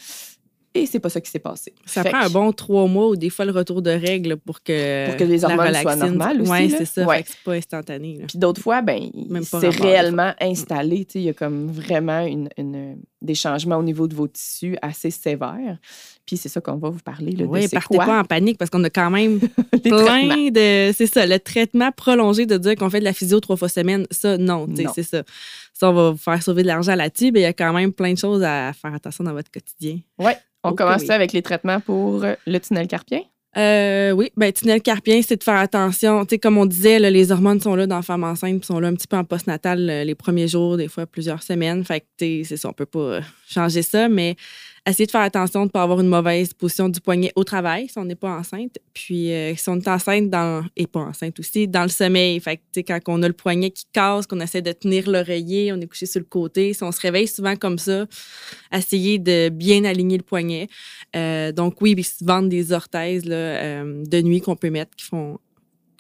Et 0.77 0.87
c'est 0.87 1.01
pas 1.01 1.09
ça 1.09 1.21
qui 1.21 1.31
s'est 1.31 1.39
passé. 1.39 1.73
Ça 1.87 2.03
Fait 2.03 2.11
prend 2.11 2.21
un 2.21 2.29
bon 2.31 2.53
trois 2.53 2.87
mois 2.87 3.09
ou 3.09 3.17
des 3.17 3.31
fois 3.31 3.45
le 3.45 3.53
retour 3.53 3.83
de 3.83 3.91
règles 3.91 4.37
pour 4.37 4.63
que, 4.63 5.07
Pour 5.07 5.17
que 5.17 5.25
les 5.25 5.39
la 5.39 5.49
hormones 5.49 5.67
soient 5.75 5.81
relaxine- 5.95 6.07
normales 6.07 6.41
aussi, 6.43 6.69
là. 6.69 6.79
c'est 6.79 6.85
ça. 6.85 7.07
Ouais. 7.07 7.25
C'est 7.27 7.39
pas 7.45 7.53
instantané. 7.53 8.19
là. 8.19 8.25
Puis 8.29 8.39
d'autres 8.39 8.61
fois, 8.63 8.83
ben, 8.83 9.11
c'est 9.43 9.69
réellement 9.69 10.33
installé. 10.41 11.07
Il 11.15 11.23
y 11.23 11.29
a 11.29 11.33
comme 11.33 11.69
vraiment 11.71 12.21
une, 12.27 12.49
une- 12.59 12.97
des 13.23 13.35
changements 13.35 13.77
au 13.79 13.83
niveau 13.83 14.07
de 14.07 14.15
vos 14.15 14.29
tissus 14.29 14.77
assez 14.83 15.11
sévères. 15.11 15.79
Puis 16.27 16.37
c'est 16.37 16.49
ça 16.49 16.61
qu'on 16.61 16.77
va 16.77 16.91
vous 16.91 17.01
parler. 17.01 17.33
Là, 17.33 17.45
de 17.45 17.49
Oui, 17.51 17.63
c'est 17.63 17.71
partez 17.77 17.97
quoi 17.97 18.05
pas 18.05 18.21
en 18.21 18.25
panique 18.25 18.59
parce 18.59 18.71
qu'on 18.71 18.83
a 18.85 18.91
quand 18.91 19.11
même 19.11 19.41
plein 19.83 20.51
de. 20.51 20.93
C'est 20.93 21.07
ça, 21.07 21.27
le 21.27 21.39
traitement 21.39 21.91
prolongé 21.93 22.47
de 22.47 22.57
dire 22.57 22.75
qu'on 22.77 22.91
fait 22.91 23.01
de 23.01 23.05
la 23.05 23.13
physio 23.13 23.41
trois 23.41 23.57
fois 23.57 23.69
semaine, 23.69 24.07
ça, 24.11 24.37
non, 24.39 24.67
Non. 24.69 24.93
c'est 24.95 25.03
ça. 25.03 25.23
Ça, 25.79 25.91
on 25.91 25.93
va 25.93 26.11
vous 26.13 26.17
faire 26.17 26.43
sauver 26.43 26.63
de 26.63 26.69
l'argent 26.69 26.95
là-dessus, 26.95 27.31
mais 27.33 27.41
il 27.41 27.43
y 27.43 27.47
a 27.47 27.53
quand 27.53 27.73
même 27.75 27.93
plein 27.93 28.15
de 28.15 28.19
choses 28.19 28.43
à 28.43 28.73
faire 28.73 28.95
attention 28.95 29.25
dans 29.25 29.35
votre 29.35 29.51
quotidien. 29.51 29.99
On 30.19 30.71
Ok, 30.71 30.79
commence 30.79 31.03
oui. 31.03 31.07
ça 31.07 31.15
avec 31.15 31.33
les 31.35 31.43
traitements 31.43 31.81
pour 31.81 32.25
euh, 32.25 32.35
le 32.47 32.59
tunnel 32.59 32.89
carpien. 32.89 33.21
Euh, 33.59 34.11
oui, 34.13 34.31
ben 34.37 34.53
tunnel 34.53 34.81
carpien, 34.83 35.21
c'est 35.23 35.37
de 35.37 35.45
faire 35.45 35.57
attention. 35.59 36.25
Tu 36.25 36.31
sais, 36.35 36.39
comme 36.39 36.57
on 36.59 36.67
disait, 36.67 36.99
là, 36.99 37.11
les 37.11 37.31
hormones 37.31 37.61
sont 37.61 37.75
là 37.75 37.87
dans 37.87 37.97
la 37.97 38.03
femme 38.03 38.25
enceinte, 38.25 38.59
puis 38.61 38.67
sont 38.67 38.81
là 38.81 38.89
un 38.89 38.95
petit 38.95 39.07
peu 39.07 39.17
en 39.17 39.25
postnatal 39.25 39.89
euh, 39.89 40.05
les 40.05 40.15
premiers 40.15 40.49
jours, 40.49 40.77
des 40.79 40.89
fois 40.89 41.07
plusieurs 41.07 41.43
semaines. 41.43 41.85
Fait 41.85 42.01
que, 42.01 42.07
tu 42.19 42.25
sais, 42.27 42.43
c'est 42.45 42.57
ça, 42.57 42.69
on 42.71 42.73
peut 42.73 42.87
pas 42.87 43.21
changer 43.49 43.83
ça, 43.83 44.09
mais 44.09 44.37
essayer 44.87 45.07
de 45.07 45.11
faire 45.11 45.23
attention 45.23 45.61
de 45.61 45.67
ne 45.67 45.71
pas 45.71 45.83
avoir 45.83 46.01
une 46.01 46.09
mauvaise 46.09 46.55
position 46.55 46.89
du 46.89 47.01
poignet 47.01 47.33
au 47.35 47.45
travail 47.45 47.89
si 47.89 47.99
on 47.99 48.05
n'est 48.05 48.15
pas 48.15 48.31
enceinte. 48.31 48.79
Puis 48.95 49.33
euh, 49.33 49.55
si 49.57 49.69
on 49.69 49.77
est 49.77 49.89
enceinte 49.89 50.31
dans, 50.31 50.65
et 50.77 50.87
pas 50.87 51.01
enceinte 51.01 51.39
aussi, 51.41 51.67
dans 51.67 51.83
le 51.83 51.89
sommeil. 51.89 52.39
Fait 52.41 52.59
que, 52.59 52.81
quand 52.81 53.01
on 53.09 53.23
a 53.23 53.29
le 53.29 53.35
poignet 53.35 53.71
qui 53.71 53.85
casse, 53.93 54.27
qu'on 54.27 54.41
essaie 54.41 54.63
de 54.63 54.73
tenir 54.73 55.11
l'oreiller, 55.11 55.73
on 55.73 55.81
est 55.81 55.87
couché 55.87 56.07
sur 56.07 56.21
le 56.21 56.27
côté. 56.27 56.73
Si 56.73 56.83
on 56.85 56.93
se 56.93 57.01
réveille 57.01 57.27
souvent 57.27 57.57
comme 57.57 57.79
ça, 57.79 58.07
essayer 58.73 59.19
de 59.19 59.49
bien 59.49 59.85
aligner 59.85 60.19
le 60.19 60.23
poignet. 60.23 60.69
Euh, 61.17 61.51
donc 61.51 61.81
oui, 61.81 62.01
se 62.05 62.25
vendent 62.25 62.49
des 62.49 62.73
orthèses 62.73 63.25
là, 63.25 63.37
euh, 63.37 64.05
de 64.05 64.23
nuit 64.23 64.41
qu'on 64.41 64.57
peut 64.57 64.71
mettre 64.71 64.95
qui 64.97 65.05
font 65.05 65.39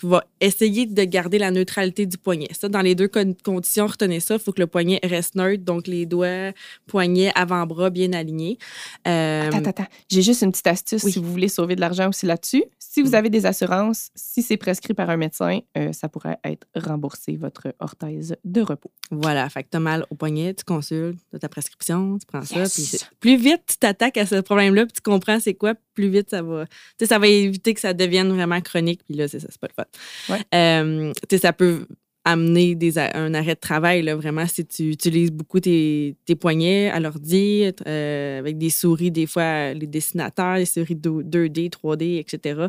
va 0.02 0.24
essayer 0.40 0.86
de 0.86 1.04
garder 1.04 1.38
la 1.38 1.50
neutralité 1.50 2.06
du 2.06 2.18
poignet. 2.18 2.48
Ça, 2.58 2.68
dans 2.68 2.80
les 2.82 2.94
deux 2.94 3.08
con- 3.08 3.34
conditions, 3.44 3.86
retenez 3.86 4.20
ça. 4.20 4.34
Il 4.34 4.40
faut 4.40 4.52
que 4.52 4.60
le 4.60 4.66
poignet 4.66 5.00
reste 5.02 5.34
neutre, 5.34 5.64
donc 5.64 5.86
les 5.86 6.06
doigts, 6.06 6.52
poignet, 6.86 7.32
avant-bras 7.34 7.90
bien 7.90 8.12
alignés. 8.12 8.58
Euh, 9.06 9.46
Attends, 9.48 9.58
attends, 9.58 9.70
attends. 9.70 9.86
J'ai 10.10 10.22
juste 10.22 10.42
une 10.42 10.50
petite 10.52 10.66
astuce 10.66 11.02
oui. 11.04 11.12
si 11.12 11.18
vous 11.18 11.30
voulez 11.30 11.48
sauver 11.48 11.76
de 11.76 11.80
l'argent 11.80 12.08
aussi 12.08 12.26
là-dessus. 12.26 12.64
Si 12.78 13.02
vous 13.02 13.10
Mm. 13.10 13.14
avez 13.14 13.30
des 13.30 13.46
assurances, 13.46 14.10
si 14.14 14.42
c'est 14.42 14.56
prescrit 14.56 14.94
par 14.94 15.10
un 15.10 15.16
médecin, 15.16 15.60
euh, 15.76 15.92
ça 15.92 16.08
pourrait 16.08 16.38
être 16.44 16.66
remboursé, 16.74 17.36
votre 17.36 17.74
orthèse 17.78 18.36
de 18.44 18.60
repos. 18.62 18.90
Voilà, 19.10 19.48
fait 19.50 19.62
que 19.64 19.68
t'as 19.70 19.78
mal 19.80 20.04
au 20.10 20.14
poignet, 20.14 20.54
tu 20.54 20.64
consultes, 20.64 21.18
ta 21.40 21.48
prescription, 21.48 22.18
tu 22.18 22.26
prends 22.26 22.42
ça. 22.42 22.60
Yes. 22.60 22.74
Puis 22.74 22.82
c'est- 22.82 23.06
plus 23.20 23.36
vite 23.36 23.62
tu 23.68 23.76
t'attaques 23.76 24.16
à 24.16 24.26
ce 24.26 24.36
problème-là, 24.36 24.86
puis 24.86 24.94
tu 24.94 25.00
comprends 25.02 25.38
c'est 25.40 25.54
quoi, 25.54 25.74
plus 25.96 26.08
vite 26.08 26.30
ça 26.30 26.42
va. 26.42 26.66
Ça 27.02 27.18
va 27.18 27.26
éviter 27.26 27.74
que 27.74 27.80
ça 27.80 27.92
devienne 27.92 28.28
vraiment 28.32 28.60
chronique, 28.60 29.00
puis 29.08 29.16
là, 29.16 29.26
c'est 29.26 29.40
ça, 29.40 29.48
c'est 29.50 29.60
pas 29.60 29.66
le 29.68 29.74
fun. 29.74 30.34
Ouais. 30.34 30.40
Euh, 30.54 31.12
ça 31.40 31.52
peut 31.52 31.86
amener 32.24 32.74
des, 32.74 32.98
un 32.98 33.34
arrêt 33.34 33.54
de 33.54 33.60
travail, 33.60 34.02
là, 34.02 34.16
vraiment, 34.16 34.46
si 34.48 34.66
tu 34.66 34.90
utilises 34.90 35.30
beaucoup 35.30 35.60
tes, 35.60 36.16
tes 36.24 36.34
poignets 36.34 36.90
à 36.90 36.98
l'ordi, 36.98 37.70
euh, 37.86 38.38
avec 38.40 38.58
des 38.58 38.70
souris, 38.70 39.12
des 39.12 39.26
fois, 39.26 39.72
les 39.74 39.86
dessinateurs, 39.86 40.56
les 40.56 40.66
souris 40.66 40.96
2- 40.96 41.22
2D, 41.22 41.70
3D, 41.70 42.18
etc. 42.18 42.66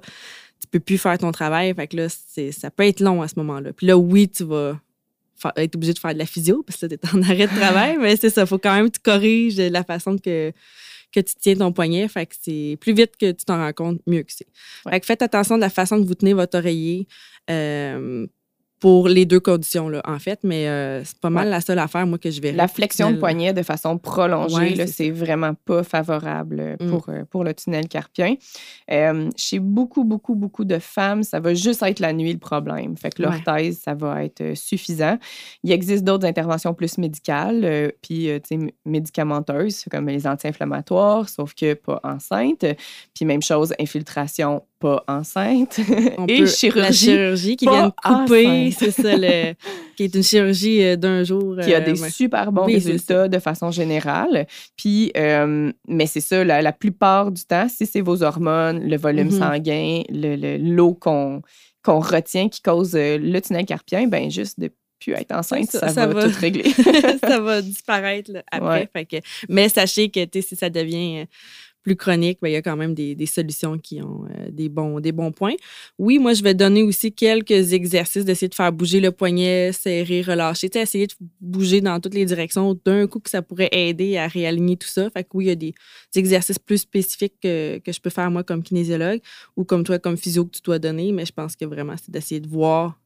Tu 0.61 0.67
peux 0.69 0.79
plus 0.79 0.99
faire 0.99 1.17
ton 1.17 1.31
travail, 1.31 1.73
fait 1.75 1.87
que 1.87 1.97
là, 1.97 2.07
c'est- 2.09 2.51
ça 2.51 2.69
peut 2.69 2.83
être 2.85 2.99
long 2.99 3.21
à 3.23 3.27
ce 3.27 3.33
moment-là. 3.37 3.73
Puis 3.73 3.87
là, 3.87 3.97
oui, 3.97 4.29
tu 4.29 4.43
vas 4.43 4.79
être 5.55 5.75
obligé 5.75 5.93
de 5.93 5.99
faire 5.99 6.13
de 6.13 6.19
la 6.19 6.25
physio 6.27 6.61
parce 6.63 6.79
que 6.79 6.85
là, 6.87 6.95
tu 6.97 7.07
es 7.07 7.11
en 7.15 7.21
arrêt 7.31 7.47
de 7.47 7.55
travail, 7.59 7.97
mais 7.99 8.15
c'est 8.15 8.29
ça, 8.29 8.41
il 8.41 8.47
faut 8.47 8.57
quand 8.59 8.75
même 8.75 8.89
que 8.91 8.95
tu 8.97 9.01
corriges 9.03 9.57
la 9.57 9.83
façon 9.83 10.17
que, 10.17 10.51
que 11.11 11.19
tu 11.19 11.35
tiens 11.39 11.55
ton 11.55 11.71
poignet. 11.71 12.07
Fait 12.07 12.25
que 12.25 12.35
c'est 12.39 12.77
plus 12.79 12.93
vite 12.93 13.17
que 13.17 13.31
tu 13.31 13.45
t'en 13.45 13.57
rends 13.57 13.73
compte, 13.73 14.01
mieux 14.07 14.23
que 14.23 14.31
c'est. 14.31 14.47
Ouais. 14.85 14.93
Fait 14.93 14.99
que 14.99 15.05
faites 15.05 15.21
attention 15.21 15.55
de 15.55 15.61
la 15.61 15.69
façon 15.69 16.01
que 16.01 16.07
vous 16.07 16.15
tenez 16.15 16.33
votre 16.33 16.57
oreiller 16.57 17.07
euh, 17.49 18.27
pour 18.79 19.07
les 19.07 19.25
deux 19.25 19.39
conditions, 19.39 19.89
là, 19.89 20.01
en 20.05 20.19
fait, 20.19 20.39
mais 20.43 20.67
euh, 20.67 21.03
c'est 21.03 21.17
pas 21.19 21.29
mal 21.31 21.45
Ouais. 21.45 21.51
la 21.51 21.61
seule 21.61 21.79
affaire, 21.79 22.05
moi, 22.05 22.17
que 22.19 22.29
je 22.29 22.39
verrais. 22.39 22.55
La 22.55 22.67
flexion 22.67 23.11
de 23.11 23.17
poignet 23.17 23.51
de 23.53 23.63
façon 23.63 23.97
prolongée, 23.97 24.55
Ouais, 24.77 24.87
c'est 24.87 25.09
vraiment 25.09 25.53
pas 25.65 25.83
favorable 25.83 26.59
euh, 26.59 26.75
Mm. 26.79 26.89
pour, 26.89 27.09
euh, 27.09 27.23
pour 27.29 27.43
le 27.43 27.53
tunnel 27.55 27.87
carpien. 27.87 28.35
Euh, 28.91 29.29
chez 29.35 29.57
beaucoup, 29.59 30.03
beaucoup, 30.03 30.35
beaucoup 30.35 30.63
de 30.65 30.77
femmes, 30.77 31.23
ça 31.23 31.39
va 31.39 31.53
juste 31.55 31.81
être 31.81 31.99
la 31.99 32.13
nuit 32.13 32.33
le 32.33 32.39
problème. 32.39 32.95
Fait 32.97 33.09
que 33.09 33.23
Ouais. 33.23 33.29
l'orthèse, 33.29 33.79
ça 33.83 33.95
va 33.95 34.23
être 34.23 34.55
suffisant. 34.55 35.17
Il 35.63 35.71
existe 35.71 36.03
d'autres 36.03 36.27
interventions 36.27 36.73
plus 36.75 36.97
médicales, 36.99 37.61
euh, 37.63 37.89
puis 38.03 38.29
tu 38.47 38.59
sais, 38.59 38.73
médicamenteuses, 38.85 39.85
comme 39.89 40.07
les 40.07 40.27
anti-inflammatoires, 40.27 41.29
sauf 41.29 41.53
que 41.55 41.73
pas 41.73 41.99
enceinte. 42.03 42.65
Puis 43.15 43.25
même 43.25 43.41
chose, 43.41 43.73
infiltration 43.79 44.63
pas 44.79 45.03
enceinte. 45.07 45.79
On 46.17 46.25
Et 46.27 46.39
peut- 46.39 46.45
chirurgie 46.47 46.81
La 46.81 46.91
chirurgie 46.91 47.55
qui 47.57 47.65
vient 47.65 47.87
de 47.87 47.93
couper, 48.03 48.71
c'est 48.71 48.91
ça, 48.91 49.15
le, 49.17 49.53
qui 49.95 50.03
est 50.03 50.15
une 50.15 50.23
chirurgie 50.23 50.83
euh, 50.83 50.95
d'un 50.95 51.23
jour. 51.23 51.57
qui 51.63 51.73
a 51.73 51.77
euh, 51.77 51.81
des 51.81 51.95
super 52.09 52.51
bons 52.51 52.65
Oui, 52.65 52.75
résultats 52.75 53.27
de 53.27 53.39
façon 53.39 53.71
générale. 53.71 54.45
Puis, 54.75 55.11
euh, 55.17 55.71
mais 55.87 56.05
c'est 56.05 56.19
ça, 56.21 56.43
la, 56.43 56.61
la 56.61 56.71
plupart 56.73 57.31
du 57.31 57.43
temps, 57.43 57.67
si 57.69 57.85
c'est 57.85 58.01
vos 58.01 58.21
hormones, 58.23 58.87
le 58.87 58.97
volume 58.97 59.31
Mhm. 59.31 59.39
sanguin, 59.39 60.01
le- 60.09 60.35
le- 60.35 60.57
l'eau 60.57 60.93
qu'on 60.93 61.41
retient 61.85 62.49
qui 62.49 62.61
cause 62.61 62.93
le 62.95 63.39
tunnel 63.39 63.65
carpien, 63.65 64.07
ben 64.07 64.29
juste 64.29 64.59
de 64.59 64.69
plus 64.99 65.13
être 65.13 65.31
enceinte, 65.31 65.69
ça, 65.71 65.79
ça, 65.81 65.89
ça 65.89 66.07
va, 66.07 66.13
va. 66.13 66.23
tout 66.29 66.35
régler. 66.39 66.71
ça 67.23 67.39
va 67.39 67.61
disparaître 67.61 68.31
là, 68.31 68.41
après. 68.51 68.67
Ouais. 68.81 68.89
Fait 68.91 69.05
que- 69.05 69.25
mais 69.47 69.69
sachez 69.69 70.09
que 70.09 70.21
si 70.41 70.55
ça 70.55 70.69
devient 70.71 71.25
plus 71.87 71.95
chronique, 71.95 72.39
ben, 72.41 72.49
il 72.49 72.51
y 72.51 72.57
a 72.57 72.61
quand 72.61 72.75
même 72.75 72.93
des, 72.93 73.25
solutions 73.25 73.77
qui 73.77 74.01
ont 74.01 74.25
euh, 74.25 74.49
des, 74.51 74.67
bons, 74.67 75.31
points. 75.31 75.55
Oui, 75.97 76.19
moi, 76.19 76.33
je 76.33 76.43
vais 76.43 76.53
donner 76.53 76.83
aussi 76.83 77.13
quelques 77.13 77.71
exercices 77.71 78.25
d'essayer 78.25 78.49
de 78.49 78.55
faire 78.55 78.73
bouger 78.73 78.99
le 78.99 79.13
poignet, 79.13 79.71
serrer, 79.71 80.21
relâcher. 80.21 80.69
Essayer 80.75 81.07
de 81.07 81.13
bouger 81.39 81.79
dans 81.79 81.97
toutes 82.01 82.13
les 82.13 82.25
directions 82.25 82.77
d'un 82.83 83.07
coup 83.07 83.21
que 83.21 83.29
ça 83.29 83.41
pourrait 83.41 83.69
aider 83.71 84.17
à 84.17 84.27
réaligner 84.27 84.75
tout 84.75 84.89
ça. 84.89 85.09
Fait 85.11 85.23
que 85.23 85.29
oui, 85.35 85.45
il 85.45 85.47
y 85.47 85.51
a 85.51 85.55
des, 85.55 85.73
exercices 86.15 86.59
plus 86.59 86.79
spécifiques 86.79 87.35
que, 87.41 87.77
que 87.77 87.91
je 87.93 88.01
peux 88.01 88.09
faire 88.09 88.29
moi 88.29 88.43
comme 88.43 88.63
kinésiologue 88.63 89.21
ou 89.55 89.63
comme 89.63 89.85
toi 89.85 89.97
comme 89.97 90.17
physio 90.17 90.43
que 90.43 90.51
tu 90.51 90.61
dois 90.63 90.79
donner, 90.79 91.13
mais 91.13 91.25
je 91.25 91.31
pense 91.31 91.55
que 91.55 91.63
vraiment, 91.63 91.95
c'est 91.95 92.11
d'essayer 92.11 92.41
de 92.41 92.49
voir. 92.49 92.99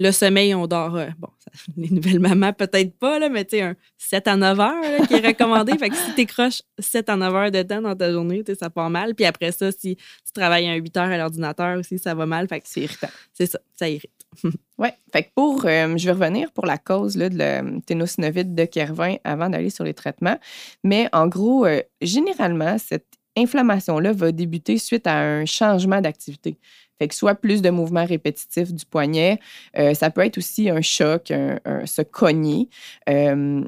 Le 0.00 0.12
sommeil, 0.12 0.54
on 0.54 0.66
dort, 0.66 0.96
euh, 0.96 1.08
bon, 1.18 1.28
ça- 1.38 1.50
les 1.76 1.90
nouvelles 1.90 2.20
mamans, 2.20 2.52
peut-être 2.52 2.96
pas, 2.98 3.18
là, 3.18 3.28
mais 3.28 3.44
tu 3.44 3.56
sais, 3.56 3.62
un 3.62 3.76
7 3.96 4.28
à 4.28 4.36
9 4.36 4.60
heures 4.60 4.80
là, 4.80 5.06
qui 5.06 5.14
est 5.14 5.26
recommandé. 5.26 5.72
fait 5.78 5.90
que 5.90 5.96
si 5.96 6.14
tu 6.14 6.20
écroches 6.22 6.62
7 6.78 7.08
à 7.08 7.16
9 7.16 7.34
heures 7.34 7.50
de 7.50 7.62
temps 7.62 7.82
dans 7.82 7.96
ta 7.96 8.10
journée, 8.12 8.42
ça 8.58 8.70
part 8.70 8.90
mal. 8.90 9.14
Puis 9.14 9.24
après 9.24 9.52
ça, 9.52 9.72
si 9.72 9.96
tu 9.96 10.32
travailles 10.32 10.68
un 10.68 10.74
8 10.76 10.96
heures 10.96 11.10
à 11.10 11.18
l'ordinateur 11.18 11.78
aussi, 11.78 11.98
ça 11.98 12.14
va 12.14 12.26
mal. 12.26 12.48
Fait 12.48 12.60
que 12.60 12.66
c'est 12.68 12.82
irritant. 12.82 13.08
c'est 13.32 13.46
ça, 13.46 13.58
ça 13.76 13.88
irrite. 13.88 14.12
Oui. 14.80 14.90
Fait 15.12 15.24
que 15.24 15.30
pour, 15.34 15.64
euh, 15.66 15.96
je 15.96 16.04
vais 16.04 16.12
revenir 16.12 16.52
pour 16.52 16.64
la 16.64 16.78
cause 16.78 17.16
là, 17.16 17.28
de 17.28 17.36
la 17.36 17.64
ténosynovite 17.84 18.54
de 18.54 18.64
Kervin 18.64 19.16
avant 19.24 19.50
d'aller 19.50 19.70
sur 19.70 19.82
les 19.82 19.92
traitements. 19.94 20.38
Mais 20.84 21.08
en 21.12 21.26
gros, 21.26 21.66
euh, 21.66 21.82
généralement, 22.00 22.78
cette 22.78 23.17
inflammation-là 23.38 24.12
va 24.12 24.32
débuter 24.32 24.78
suite 24.78 25.06
à 25.06 25.18
un 25.18 25.44
changement 25.46 26.00
d'activité. 26.00 26.58
Fait 26.98 27.08
que 27.08 27.14
soit 27.14 27.34
plus 27.36 27.62
de 27.62 27.70
mouvements 27.70 28.04
répétitifs 28.04 28.72
du 28.72 28.84
poignet, 28.84 29.38
euh, 29.78 29.94
ça 29.94 30.10
peut 30.10 30.22
être 30.22 30.38
aussi 30.38 30.68
un 30.68 30.80
choc, 30.80 31.30
un- 31.30 31.58
un- 31.64 31.86
se 31.86 32.02
cogner. 32.02 32.68
Euh, 33.08 33.62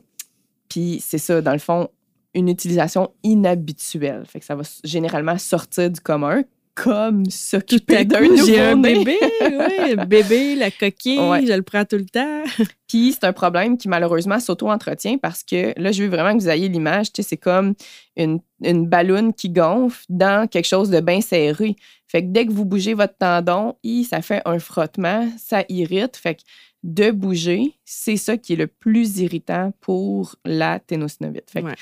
Puis 0.68 1.00
c'est 1.04 1.18
ça, 1.18 1.40
dans 1.42 1.52
le 1.52 1.58
fond, 1.58 1.88
une 2.34 2.48
utilisation 2.48 3.12
inhabituelle. 3.24 4.22
Fait 4.26 4.38
que 4.40 4.44
ça 4.46 4.54
va 4.54 4.62
généralement 4.84 5.36
sortir 5.38 5.90
du 5.90 6.00
commun, 6.00 6.42
comme 6.82 7.24
s'occuper 7.30 8.04
d'un 8.04 8.20
nouveau-né. 8.20 8.74
bébé, 9.04 9.18
ouais, 9.42 9.94
le 9.96 10.04
bébé, 10.06 10.54
la 10.56 10.70
coquille, 10.70 11.18
Ouais. 11.18 11.44
je 11.46 11.52
le 11.52 11.62
prends 11.62 11.84
tout 11.84 11.96
le 11.96 12.06
temps. 12.06 12.42
Puis 12.88 13.12
c'est 13.12 13.24
un 13.24 13.32
problème 13.32 13.76
qui 13.76 13.88
malheureusement 13.88 14.40
s'auto-entretient 14.40 15.18
parce 15.18 15.42
que 15.44 15.72
là, 15.80 15.92
je 15.92 16.02
veux 16.02 16.08
vraiment 16.08 16.36
que 16.36 16.42
vous 16.42 16.48
ayez 16.48 16.68
l'image, 16.68 17.12
tu 17.12 17.22
sais, 17.22 17.28
c'est 17.28 17.36
comme 17.36 17.74
une, 18.16 18.40
une 18.64 18.86
balloune 18.86 19.32
qui 19.34 19.48
gonfle 19.50 20.04
dans 20.08 20.48
quelque 20.48 20.66
chose 20.66 20.90
de 20.90 21.00
bien 21.00 21.20
serré. 21.20 21.76
Fait 22.08 22.22
que 22.22 22.28
dès 22.28 22.46
que 22.46 22.52
vous 22.52 22.64
bougez 22.64 22.94
votre 22.94 23.16
tendon, 23.16 23.74
hi, 23.84 24.04
ça 24.04 24.20
fait 24.22 24.42
un 24.44 24.58
frottement, 24.58 25.28
ça 25.38 25.64
irrite. 25.68 26.16
Fait 26.16 26.34
que 26.34 26.40
de 26.82 27.10
bouger, 27.10 27.74
c'est 27.84 28.16
ça 28.16 28.36
qui 28.38 28.54
est 28.54 28.56
le 28.56 28.66
plus 28.66 29.18
irritant 29.18 29.72
pour 29.80 30.34
la 30.46 30.78
ténosynovite. 30.80 31.50
Fait 31.50 31.60
que 31.62 31.66
Ouais. 31.66 31.74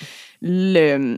le, 0.42 1.16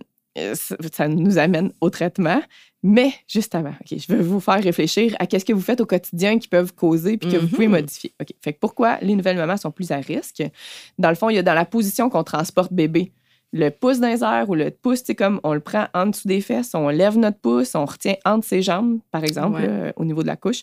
ça, 0.55 0.77
ça 0.93 1.09
nous 1.09 1.39
amène 1.39 1.73
au 1.81 1.91
traitement. 1.91 2.41
Mais 2.83 3.13
juste 3.29 3.55
avant, 3.55 3.71
OK, 3.81 3.99
je 3.99 4.13
veux 4.13 4.23
vous 4.23 4.41
faire 4.41 4.63
réfléchir 4.63 5.15
à 5.19 5.27
qu'est-ce 5.27 5.45
que 5.45 5.53
vous 5.53 5.61
faites 5.61 5.81
au 5.83 5.87
quotidien 5.87 6.39
qui 6.39 6.49
peuvent 6.49 6.73
causer 6.73 7.19
puis 7.19 7.31
que 7.31 7.37
vous 7.37 7.49
pouvez 7.49 7.67
Mhm. 7.67 7.73
modifier. 7.73 8.15
Fait 8.43 8.53
que 8.55 8.59
pourquoi 8.59 8.99
les 9.03 9.15
nouvelles 9.15 9.37
mamans 9.37 9.59
sont 9.59 9.71
plus 9.71 9.91
à 9.91 9.97
risque? 9.97 10.43
Dans 10.99 11.11
le 11.11 11.15
fond, 11.15 11.29
il 11.29 11.37
y 11.37 11.39
a 11.39 11.43
dans 11.43 11.53
la 11.55 11.67
position 11.67 12.09
qu'on 12.09 12.25
transporte 12.25 12.73
bébé. 12.73 13.13
Le 13.53 13.71
pouce 13.71 13.99
dans 13.99 14.07
les 14.09 14.23
airs 14.23 14.49
ou 14.49 14.55
le 14.55 14.71
pouce, 14.71 15.03
c'est 15.05 15.15
comme 15.17 15.41
on 15.43 15.55
le 15.55 15.61
prend 15.61 15.87
en 15.93 16.07
dessous 16.07 16.29
des 16.29 16.41
fesses, 16.41 16.71
on 16.75 16.89
lève 16.89 17.19
notre 17.19 17.39
pouce, 17.39 17.75
on 17.75 17.85
retient 17.85 18.15
entre 18.25 18.47
ses 18.47 18.63
jambes, 18.63 19.01
par 19.11 19.25
exemple, 19.25 19.61
Ouais. 19.61 19.67
là, 19.67 19.93
au 19.97 20.05
niveau 20.05 20.23
de 20.23 20.29
la 20.29 20.37
couche. 20.37 20.63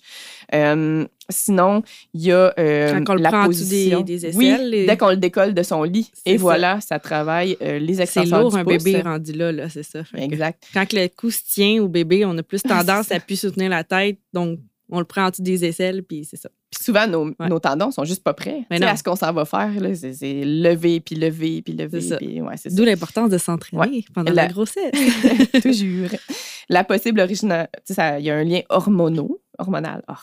Euh, 0.55 1.05
sinon, 1.29 1.83
il 2.13 2.21
y 2.21 2.31
a 2.31 2.53
euh, 2.57 2.93
Quand 2.93 3.11
on 3.11 3.15
le 3.15 3.21
la 3.21 3.29
prend 3.29 3.47
dessous 3.47 3.59
position. 3.59 4.01
des- 4.01 4.19
des 4.19 4.35
oui, 4.37 4.55
les- 4.61 4.85
dès 4.85 4.95
qu'on 4.95 5.09
le 5.09 5.17
décolle 5.17 5.53
de 5.53 5.63
son 5.63 5.83
lit. 5.83 6.09
C'est 6.13 6.31
Et 6.31 6.37
ça. 6.37 6.41
voilà, 6.41 6.79
ça 6.79 6.97
travaille 6.99 7.57
euh, 7.61 7.77
les 7.79 7.95
C'est 7.95 8.03
extenseurs 8.03 8.41
lourd, 8.41 8.51
du 8.53 8.57
un 8.59 8.63
pouce. 8.63 8.83
bébé 8.83 9.01
rendu 9.01 9.33
là, 9.33 9.51
là 9.51 9.67
c'est 9.69 9.83
ça. 9.83 10.05
Fait 10.05 10.19
que 10.19 10.23
Exact. 10.23 10.63
quand 10.73 10.93
le 10.93 11.07
cou 11.09 11.29
se 11.29 11.43
tient 11.43 11.81
au 11.83 11.89
bébé, 11.89 12.23
on 12.25 12.37
a 12.37 12.43
plus 12.43 12.61
tendance 12.63 13.07
C'est 13.07 13.15
à 13.15 13.19
plus 13.19 13.35
soutenir 13.39 13.69
la 13.69 13.83
tête. 13.83 14.17
Donc, 14.31 14.59
on 14.89 14.99
le 14.99 15.05
prend 15.05 15.25
en 15.25 15.29
dessous 15.29 15.41
des 15.41 15.65
aisselles, 15.65 16.03
puis 16.03 16.25
c'est 16.25 16.37
ça. 16.37 16.49
Puis 16.71 16.83
souvent, 16.83 17.07
nos, 17.07 17.25
Ouais. 17.39 17.49
nos 17.49 17.59
tendons 17.59 17.91
sont 17.91 18.03
juste 18.05 18.23
pas 18.23 18.33
prêts. 18.33 18.65
Mais 18.69 18.79
non. 18.79 18.87
à 18.87 18.95
ce 18.95 19.03
qu'on 19.03 19.15
s'en 19.15 19.33
va 19.33 19.45
faire, 19.45 19.71
là, 19.79 19.93
c'est, 19.95 20.43
lever, 20.43 20.99
puis 20.99 21.15
lever, 21.15 21.61
puis 21.61 21.73
lever. 21.73 22.01
C'est 22.01 22.07
ça. 22.09 22.17
puis- 22.17 22.41
ouais. 22.41 22.55
D'où 22.71 22.83
l'importance 22.85 23.29
de 23.29 23.37
s'entraîner 23.37 23.81
Ouais. 23.81 24.03
pendant 24.13 24.31
La- 24.31 24.43
la 24.43 24.47
grossesse. 24.47 24.91
Toujours. 25.61 26.09
La 26.69 26.83
possible 26.83 27.21
origine, 27.21 27.65
tu 27.77 27.79
sais, 27.85 27.93
ça- 27.93 28.19
il 28.19 28.25
y 28.25 28.29
a 28.29 28.35
un 28.35 28.43
lien 28.43 28.61
hormonal, 28.69 29.27
hormonal. 29.57 30.03
Oh, 30.09 30.13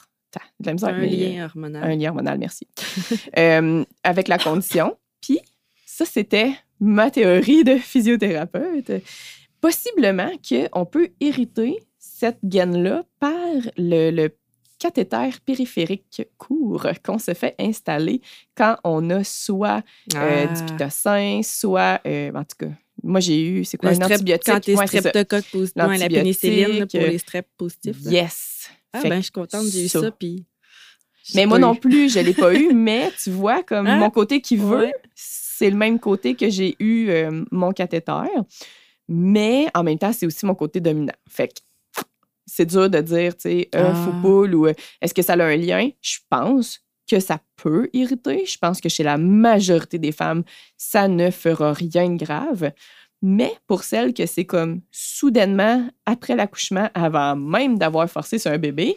de 0.60 0.66
la 0.66 0.72
misère 0.72 0.88
un 0.90 0.98
lien 1.06 1.44
hormonal. 1.46 1.84
Un 1.84 1.96
lien 1.96 2.08
hormonal, 2.10 2.38
merci. 2.38 2.66
Euh, 3.38 3.84
avec 4.02 4.28
la 4.28 4.36
condition. 4.38 4.96
Puis, 5.22 5.38
ça, 5.86 6.04
c'était 6.04 6.52
ma 6.80 7.10
théorie 7.10 7.64
de 7.64 7.76
physiothérapeute. 7.76 8.90
Possiblement 9.60 10.30
qu'on 10.46 10.84
peut 10.84 11.08
hériter 11.20 11.78
cette 11.98 12.38
gaine-là 12.44 13.04
par 13.20 13.32
le, 13.78 14.10
le 14.10 14.28
cathéter 14.88 15.30
périphérique 15.44 16.22
court 16.38 16.86
qu'on 17.04 17.18
se 17.18 17.32
fait 17.34 17.54
installer 17.58 18.20
quand 18.56 18.76
on 18.84 19.08
a 19.10 19.24
soit 19.24 19.82
euh, 20.14 20.46
Ah. 20.48 20.52
du 20.52 20.64
pitocin, 20.72 21.40
soit, 21.42 22.00
euh, 22.06 22.30
en 22.34 22.44
tout 22.44 22.56
cas, 22.58 22.72
moi 23.02 23.20
j'ai 23.20 23.42
eu, 23.46 23.64
c'est 23.64 23.76
quoi, 23.76 23.90
Le 23.90 23.96
un 23.96 23.98
strep- 24.06 24.14
antibiotique? 24.14 24.46
Quand 24.52 24.60
t'es 24.60 24.76
Ouais, 24.76 24.86
streptocoque 24.86 25.44
positif, 25.50 25.82
ouais, 25.82 25.98
la 25.98 26.08
pénicilline 26.08 26.60
là, 26.60 26.66
pour 26.68 26.78
L'antibiotique, 26.80 27.12
les 27.12 27.18
streps 27.18 27.48
positifs. 27.56 28.04
là. 28.04 28.10
Yes! 28.10 28.68
Ah, 28.92 29.00
Fait 29.00 29.08
ben, 29.08 29.16
je 29.16 29.22
suis 29.22 29.32
contente, 29.32 29.66
j'ai 29.72 29.84
eu 29.84 29.88
ça. 29.88 30.10
puis... 30.10 30.44
Mais 31.34 31.46
moi 31.46 31.58
non 31.58 31.74
plus, 31.74 32.10
je 32.12 32.18
ne 32.18 32.24
l'ai 32.24 32.34
pas 32.34 32.54
eu, 32.54 32.72
mais 32.74 33.10
tu 33.22 33.30
vois, 33.30 33.62
comme 33.62 33.86
Ah, 33.86 33.96
mon 33.96 34.10
côté 34.10 34.40
qui 34.42 34.56
veut, 34.56 34.86
ouais. 34.86 34.94
c'est 35.14 35.70
le 35.70 35.76
même 35.76 35.98
côté 35.98 36.34
que 36.34 36.50
j'ai 36.50 36.76
eu 36.78 37.08
euh, 37.08 37.44
mon 37.50 37.72
cathéter. 37.72 38.12
Mais 39.08 39.66
en 39.74 39.82
même 39.82 39.98
temps, 39.98 40.12
c'est 40.12 40.26
aussi 40.26 40.44
mon 40.46 40.54
côté 40.54 40.80
dominant. 40.80 41.12
Fait 41.28 41.48
que 41.48 41.54
c'est 42.46 42.66
dur 42.66 42.88
de 42.90 43.00
dire, 43.00 43.34
tu 43.36 43.42
sais, 43.42 43.68
œuf 43.74 43.96
Ah. 43.96 44.08
ou 44.08 44.20
poule, 44.22 44.54
ou 44.54 44.66
euh, 44.66 44.72
est-ce 45.00 45.14
que 45.14 45.22
ça 45.22 45.34
a 45.34 45.44
un 45.44 45.56
lien? 45.56 45.88
Je 46.02 46.18
pense 46.30 46.80
que 47.10 47.20
ça 47.20 47.38
peut 47.56 47.88
irriter. 47.92 48.44
Je 48.46 48.56
pense 48.58 48.80
que 48.80 48.88
chez 48.88 49.02
la 49.02 49.18
majorité 49.18 49.98
des 49.98 50.12
femmes, 50.12 50.42
ça 50.76 51.06
ne 51.08 51.30
fera 51.30 51.72
rien 51.72 52.08
de 52.10 52.16
grave. 52.24 52.70
Mais 53.22 53.52
pour 53.66 53.84
celles 53.84 54.12
que 54.12 54.26
c'est 54.26 54.44
comme 54.44 54.80
soudainement, 54.90 55.88
après 56.06 56.36
l'accouchement, 56.36 56.88
avant 56.94 57.36
même 57.36 57.78
d'avoir 57.78 58.08
forcé 58.10 58.38
sur 58.38 58.50
un 58.50 58.58
bébé, 58.58 58.96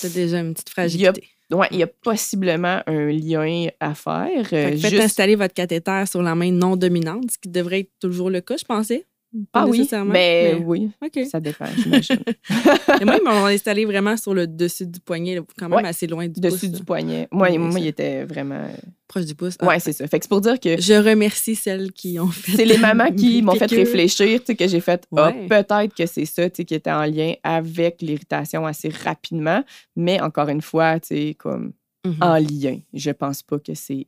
T'as 0.00 0.08
déjà 0.08 0.38
une 0.40 0.54
petite 0.54 0.70
fragilité. 0.70 1.24
Ouais, 1.50 1.66
il 1.70 1.78
y 1.78 1.82
a 1.82 1.86
possiblement 1.86 2.80
un 2.86 3.06
lien 3.10 3.68
à 3.80 3.94
faire. 3.94 4.30
euh, 4.38 4.44
Fait 4.44 4.70
que 4.72 4.76
faites 4.78 4.90
juste- 4.90 5.02
installer 5.02 5.34
votre 5.34 5.54
cathéter 5.54 6.04
sur 6.06 6.22
la 6.22 6.34
main 6.34 6.50
non 6.52 6.76
dominante, 6.76 7.30
ce 7.32 7.38
qui 7.38 7.48
devrait 7.48 7.80
être 7.80 7.92
toujours 7.98 8.28
le 8.30 8.40
cas, 8.42 8.56
je 8.58 8.64
pensais. 8.64 9.06
Pas 9.52 9.60
Ah 9.62 9.66
oui, 9.66 9.78
nécessairement, 9.80 10.12
mais 10.12 10.54
oui, 10.64 10.90
ça 11.30 11.38
dépend, 11.38 11.66
j'imagine. 11.76 12.16
Et 13.00 13.04
moi, 13.04 13.18
ils 13.20 13.22
m'ont 13.24 13.44
installé 13.44 13.84
vraiment 13.84 14.16
sur 14.16 14.32
le 14.32 14.46
dessus 14.46 14.86
du 14.86 15.00
poignet, 15.00 15.38
quand 15.58 15.68
même 15.68 15.78
Ouais, 15.80 15.86
assez 15.88 16.06
loin 16.06 16.26
du 16.28 16.40
Dessus 16.40 16.60
pouce, 16.60 16.70
du 16.70 16.78
là, 16.78 16.84
poignet. 16.86 17.28
Moi, 17.30 17.48
Oui, 17.50 17.58
moi 17.58 17.78
il 17.78 17.88
était 17.88 18.24
vraiment. 18.24 18.66
proche 19.06 19.26
du 19.26 19.34
pouce. 19.34 19.56
Ah, 19.60 19.66
Ouais, 19.66 19.80
c'est 19.80 19.92
ça. 19.92 20.06
Fait 20.08 20.18
que 20.18 20.24
c'est 20.24 20.30
pour 20.30 20.40
dire 20.40 20.58
que 20.58 20.80
Je 20.80 20.94
remercie 20.94 21.54
celles 21.56 21.92
qui 21.92 22.18
ont 22.18 22.28
fait. 22.28 22.52
c'est 22.52 22.64
les 22.64 22.78
mamans 22.78 23.12
qui 23.12 23.42
m'ont 23.42 23.54
fait 23.54 23.66
réfléchir, 23.66 24.40
tu 24.40 24.46
sais, 24.46 24.56
que 24.56 24.66
j'ai 24.66 24.80
fait, 24.80 25.06
ah, 25.14 25.26
Ouais. 25.28 25.46
peut-être 25.46 25.94
que 25.94 26.06
c'est 26.06 26.24
ça, 26.24 26.48
tu 26.48 26.56
sais, 26.56 26.64
qui 26.64 26.74
était 26.74 26.90
en 26.90 27.04
lien 27.04 27.34
avec 27.42 28.00
l'irritation 28.00 28.64
assez 28.66 28.88
rapidement. 28.88 29.62
Mais 29.94 30.20
encore 30.22 30.48
une 30.48 30.62
fois, 30.62 30.98
tu 31.00 31.08
sais, 31.08 31.34
comme 31.38 31.72
Mhm. 32.06 32.16
en 32.22 32.36
lien. 32.36 32.78
Je 32.94 33.10
pense 33.10 33.42
pas 33.42 33.58
que 33.58 33.74
c'est 33.74 34.06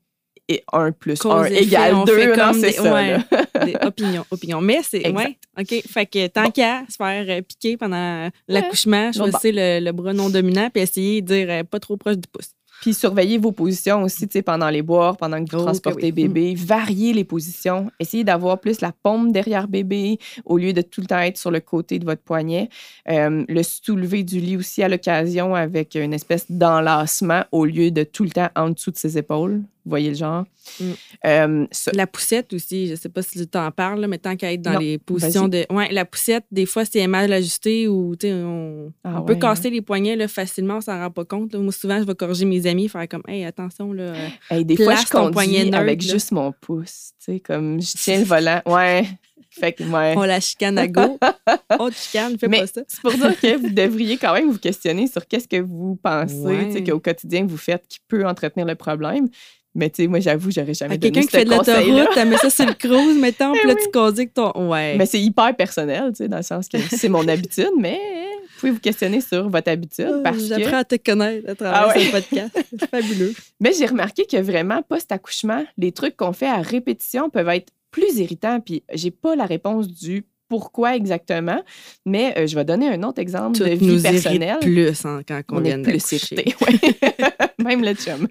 et 0.48 0.62
1 0.72 0.90
plus 0.92 1.18
Cause 1.18 1.32
1 1.32 1.44
effet, 1.44 1.62
égale 1.64 1.94
on 1.94 2.04
2. 2.04 2.16
fait 2.16 2.36
Non, 2.36 2.52
c'est 2.54 2.60
des- 2.62 2.72
ça. 2.72 2.92
ouais. 2.94 3.18
Des 3.66 3.74
opinions, 3.86 4.24
opinions. 4.30 4.60
Mais 4.60 4.80
c'est. 4.82 5.10
Ouais, 5.10 5.36
OK. 5.58 5.82
Fait 5.86 6.06
que 6.06 6.26
tant 6.28 6.44
Bon. 6.44 6.50
qu'à 6.50 6.82
se 6.88 6.96
faire 6.96 7.24
euh, 7.28 7.42
piquer 7.42 7.76
pendant 7.76 8.28
l'accouchement, 8.48 9.06
Bon, 9.06 9.12
choisissez 9.12 9.52
le, 9.52 9.80
le 9.84 9.92
bras 9.92 10.12
non 10.12 10.30
dominant 10.30 10.68
puis 10.72 10.82
essayez 10.82 11.22
de 11.22 11.26
dire 11.34 11.46
euh, 11.50 11.64
pas 11.64 11.80
trop 11.80 11.96
proche 11.96 12.16
du 12.16 12.28
pouce. 12.28 12.50
Puis 12.82 12.94
surveillez 12.94 13.36
vos 13.36 13.52
positions 13.52 14.04
aussi, 14.04 14.26
tu 14.26 14.38
sais, 14.38 14.42
pendant 14.42 14.70
les 14.70 14.80
boires, 14.80 15.18
pendant 15.18 15.36
que 15.44 15.50
vous 15.50 15.58
Oh, 15.58 15.60
que 15.60 15.64
transportez 15.66 16.06
oui. 16.06 16.12
bébé. 16.12 16.54
Variez 16.56 17.12
les 17.12 17.24
positions. 17.24 17.90
Essayez 18.00 18.24
d'avoir 18.24 18.58
plus 18.58 18.80
la 18.80 18.90
paume 19.02 19.32
derrière 19.32 19.68
bébé 19.68 20.18
au 20.46 20.56
lieu 20.56 20.72
de 20.72 20.80
tout 20.80 21.02
le 21.02 21.06
temps 21.06 21.18
être 21.18 21.36
sur 21.36 21.50
le 21.50 21.60
côté 21.60 21.98
de 21.98 22.06
votre 22.06 22.22
poignet. 22.22 22.70
Euh, 23.10 23.44
le 23.46 23.62
soulever 23.62 24.22
du 24.22 24.40
lit 24.40 24.56
aussi 24.56 24.82
à 24.82 24.88
l'occasion 24.88 25.54
avec 25.54 25.94
une 25.94 26.14
espèce 26.14 26.50
d'enlacement 26.50 27.44
au 27.52 27.66
lieu 27.66 27.90
de 27.90 28.02
tout 28.02 28.24
le 28.24 28.30
temps 28.30 28.48
en 28.56 28.70
dessous 28.70 28.92
de 28.92 28.96
ses 28.96 29.18
épaules. 29.18 29.62
Vous 29.90 29.94
voyez 29.94 30.10
le 30.10 30.14
genre? 30.14 30.44
Mm. 30.78 30.84
Euh, 31.26 31.66
ça- 31.72 31.90
La 31.94 32.06
poussette 32.06 32.52
aussi, 32.52 32.86
je 32.86 32.94
sais 32.94 33.08
pas 33.08 33.22
si 33.22 33.38
tu 33.40 33.46
t'en 33.48 33.68
parles, 33.72 34.00
là, 34.00 34.06
mais 34.06 34.18
tant 34.18 34.36
qu'à 34.36 34.52
être 34.52 34.62
dans 34.62 34.74
Non, 34.74 34.78
les 34.78 34.98
positions 34.98 35.48
de. 35.48 35.66
Ouais, 35.68 35.90
la 35.90 36.04
poussette, 36.04 36.44
des 36.52 36.64
fois, 36.64 36.84
c'est 36.84 37.04
mal 37.08 37.32
ajusté 37.32 37.88
ou 37.88 38.14
on, 38.24 38.92
Ah 39.02 39.20
on 39.20 39.24
peut 39.24 39.32
ouais, 39.32 39.38
casser 39.40 39.68
les 39.68 39.82
poignets 39.82 40.14
là, 40.14 40.28
facilement, 40.28 40.76
on 40.76 40.80
s'en 40.80 40.96
rend 40.96 41.10
pas 41.10 41.24
compte. 41.24 41.52
là. 41.54 41.58
Moi, 41.58 41.72
souvent, 41.72 41.98
je 41.98 42.04
vais 42.04 42.14
corriger 42.14 42.44
mes 42.44 42.64
amis, 42.68 42.88
faire 42.88 43.08
comme, 43.08 43.24
hey, 43.26 43.44
attention, 43.44 43.92
là. 43.92 44.12
Hey, 44.50 44.64
des 44.64 44.76
fois, 44.76 44.94
je 44.94 45.06
conduis 45.10 45.64
neutre, 45.64 45.76
avec 45.76 46.00
juste 46.00 46.30
mon 46.30 46.52
pouce. 46.52 47.10
Tu 47.18 47.32
sais, 47.32 47.40
comme 47.40 47.82
je 47.82 47.92
tiens 47.96 48.18
le 48.20 48.24
volant. 48.24 48.62
Ouais. 48.66 49.04
Fait 49.52 49.72
que, 49.72 49.82
ouais. 49.82 50.14
On 50.16 50.22
la 50.22 50.38
chicane 50.38 50.78
à 50.78 50.86
go. 50.86 51.18
oh, 51.80 51.90
tu 51.90 51.96
chicane, 51.96 52.38
fais 52.38 52.46
Mais 52.46 52.60
pas 52.60 52.66
ça. 52.68 52.82
c'est 52.86 53.00
pour 53.00 53.12
dire 53.12 53.40
que 53.40 53.56
vous 53.56 53.70
devriez 53.74 54.16
quand 54.16 54.32
même 54.32 54.48
vous 54.52 54.58
questionner 54.60 55.08
sur 55.08 55.26
qu'est-ce 55.26 55.48
que 55.48 55.60
vous 55.60 55.96
pensez 56.00 56.36
Ouais. 56.36 56.84
qu'au 56.84 57.00
quotidien 57.00 57.44
vous 57.44 57.56
faites 57.56 57.82
qui 57.88 57.98
peut 58.06 58.24
entretenir 58.24 58.64
le 58.64 58.76
problème. 58.76 59.28
Mais 59.74 59.88
tu 59.90 60.02
sais, 60.02 60.08
moi, 60.08 60.18
j'avoue, 60.20 60.50
j'aurais 60.50 60.74
jamais 60.74 60.94
À 60.94 60.98
donné 60.98 61.12
quelqu'un 61.12 61.26
qui 61.28 61.36
fait 61.36 61.44
de 61.44 61.56
conseil-là. 61.56 61.80
l'autoroute, 61.82 62.08
t'as 62.14 62.24
mis 62.24 62.36
ça 62.38 62.50
sur 62.50 62.66
le 62.66 62.74
cruise, 62.74 63.18
mettons, 63.20 63.52
puis 63.52 63.68
là, 63.68 63.74
Eh 63.78 63.82
tu 63.84 63.90
conduis 63.92 64.28
que 64.28 64.32
ton. 64.34 64.68
Ouais. 64.70 64.96
Mais 64.96 65.06
c'est 65.06 65.20
hyper 65.20 65.54
personnel, 65.56 66.10
tu 66.10 66.16
sais, 66.24 66.28
dans 66.28 66.38
le 66.38 66.42
sens 66.42 66.68
que 66.68 66.78
c'est 66.78 67.08
mon 67.08 67.26
habitude, 67.28 67.70
mais 67.78 67.98
vous 68.42 68.58
pouvez 68.60 68.72
vous 68.72 68.80
questionner 68.80 69.20
sur 69.20 69.48
votre 69.48 69.70
habitude 69.70 70.10
Ah, 70.12 70.20
parce 70.24 70.38
que... 70.38 70.44
J'apprends 70.44 70.78
à 70.78 70.84
te 70.84 70.96
connaître 70.96 71.48
à 71.50 71.54
travers 71.54 71.80
Ah 71.82 71.88
ouais. 71.88 72.04
ce 72.04 72.10
podcast. 72.10 72.50
C'est 72.78 72.90
fabuleux. 72.90 73.32
Mais 73.60 73.72
j'ai 73.72 73.86
remarqué 73.86 74.26
que 74.26 74.36
vraiment, 74.38 74.82
post-accouchement, 74.82 75.64
les 75.78 75.92
trucs 75.92 76.16
qu'on 76.16 76.32
fait 76.32 76.48
à 76.48 76.56
répétition 76.60 77.30
peuvent 77.30 77.48
être 77.48 77.72
plus 77.90 78.18
irritants. 78.18 78.60
Puis 78.60 78.82
j'ai 78.92 79.10
pas 79.12 79.34
la 79.36 79.46
réponse 79.46 79.88
du 79.88 80.24
pourquoi 80.50 80.94
exactement, 80.96 81.62
mais 82.04 82.34
euh, 82.36 82.46
je 82.46 82.54
vais 82.54 82.64
donner 82.66 82.88
un 82.88 83.02
autre 83.04 83.20
exemple 83.20 83.56
Tout 83.56 83.64
de 83.64 83.70
vie 83.70 83.86
nous 83.86 84.02
personnelle. 84.02 84.58
plus 84.60 85.06
hein, 85.06 85.22
quand 85.26 85.40
on, 85.52 85.56
on 85.56 85.60
vient 85.60 85.78
est 85.78 85.82
plus 85.82 85.92
d'accoucher. 85.94 86.34
irrité, 86.34 86.54
ouais. 86.66 87.36
Même 87.64 87.82
le 87.84 87.94
chum. 87.94 88.26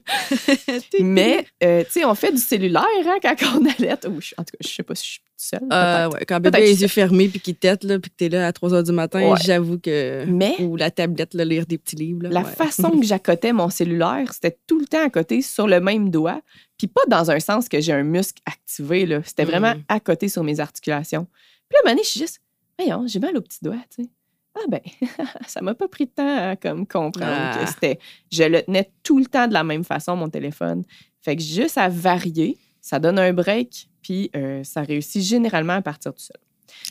Mais, 0.99 1.45
euh, 1.63 1.83
tu 1.85 1.91
sais, 1.91 2.05
on 2.05 2.15
fait 2.15 2.31
du 2.31 2.37
cellulaire 2.39 2.83
hein, 3.05 3.17
quand 3.21 3.35
on 3.55 3.65
allait. 3.65 3.93
Ou 4.07 4.17
en 4.37 4.43
tout 4.43 4.51
cas, 4.51 4.57
je 4.61 4.67
sais 4.67 4.83
pas 4.83 4.95
si 4.95 5.03
je 5.05 5.09
suis 5.11 5.21
seule. 5.37 5.59
Euh, 5.71 6.09
ouais, 6.09 6.25
quand 6.27 6.39
bébé 6.39 6.57
a 6.57 6.61
les 6.61 6.81
yeux 6.81 6.87
fermés 6.87 7.27
puis 7.29 7.39
qu'il 7.39 7.55
tête, 7.55 7.83
là, 7.83 7.99
puis 7.99 8.09
que 8.11 8.15
t'es 8.17 8.29
là 8.29 8.47
à 8.47 8.51
3 8.53 8.69
h 8.71 8.83
du 8.83 8.91
matin, 8.91 9.29
Ouais. 9.31 9.37
j'avoue 9.45 9.77
que. 9.79 10.25
Mais 10.27 10.55
Ou 10.59 10.75
la 10.75 10.89
tablette, 10.91 11.33
là, 11.35 11.45
lire 11.45 11.65
des 11.65 11.77
petits 11.77 11.95
livres. 11.95 12.23
là, 12.23 12.29
la 12.29 12.43
façon 12.43 12.89
que 12.99 13.05
j'accotais 13.05 13.53
mon 13.53 13.69
cellulaire, 13.69 14.33
c'était 14.33 14.57
tout 14.67 14.79
le 14.79 14.85
temps 14.87 15.05
à 15.05 15.09
côté 15.09 15.41
sur 15.41 15.67
le 15.67 15.79
même 15.79 16.09
doigt. 16.09 16.41
Puis 16.77 16.87
pas 16.87 17.01
dans 17.07 17.29
un 17.29 17.39
sens 17.39 17.69
que 17.69 17.79
j'ai 17.81 17.93
un 17.93 18.03
muscle 18.03 18.41
activé. 18.45 19.05
là. 19.05 19.21
C'était 19.25 19.45
vraiment 19.45 19.75
Mm. 19.75 19.83
à 19.89 19.99
côté 19.99 20.27
sur 20.29 20.43
mes 20.43 20.59
articulations. 20.59 21.27
Puis 21.69 21.75
là, 21.75 21.79
à 21.79 21.81
un 21.81 21.83
moment 21.85 21.95
donné, 21.95 22.03
je 22.03 22.09
suis 22.09 22.19
juste, 22.19 22.41
voyons, 22.77 23.07
j'ai 23.07 23.19
mal 23.19 23.37
au 23.37 23.41
petit 23.41 23.59
doigt, 23.61 23.77
tu 23.95 24.03
sais. 24.03 24.09
Ah 24.55 24.65
ben, 24.67 24.81
ça 25.47 25.61
m'a 25.61 25.75
pas 25.75 25.87
pris 25.87 26.05
de 26.05 26.11
temps 26.11 26.49
à 26.49 26.55
comme, 26.55 26.85
comprendre 26.87 27.27
Ah. 27.31 27.57
que 27.63 27.69
c'était... 27.69 27.99
Je 28.31 28.43
le 28.43 28.63
tenais 28.63 28.91
tout 29.03 29.19
le 29.19 29.25
temps 29.25 29.47
de 29.47 29.53
la 29.53 29.63
même 29.63 29.83
façon, 29.83 30.15
mon 30.15 30.27
téléphone. 30.29 30.83
Fait 31.21 31.35
que 31.35 31.41
juste 31.41 31.77
à 31.77 31.87
varier, 31.87 32.57
ça 32.81 32.99
donne 32.99 33.19
un 33.19 33.31
break, 33.31 33.89
puis 34.01 34.31
euh, 34.35 34.63
ça 34.63 34.81
réussit 34.81 35.21
généralement 35.21 35.73
à 35.73 35.81
partir 35.81 36.13
tout 36.13 36.21
seul. 36.21 36.37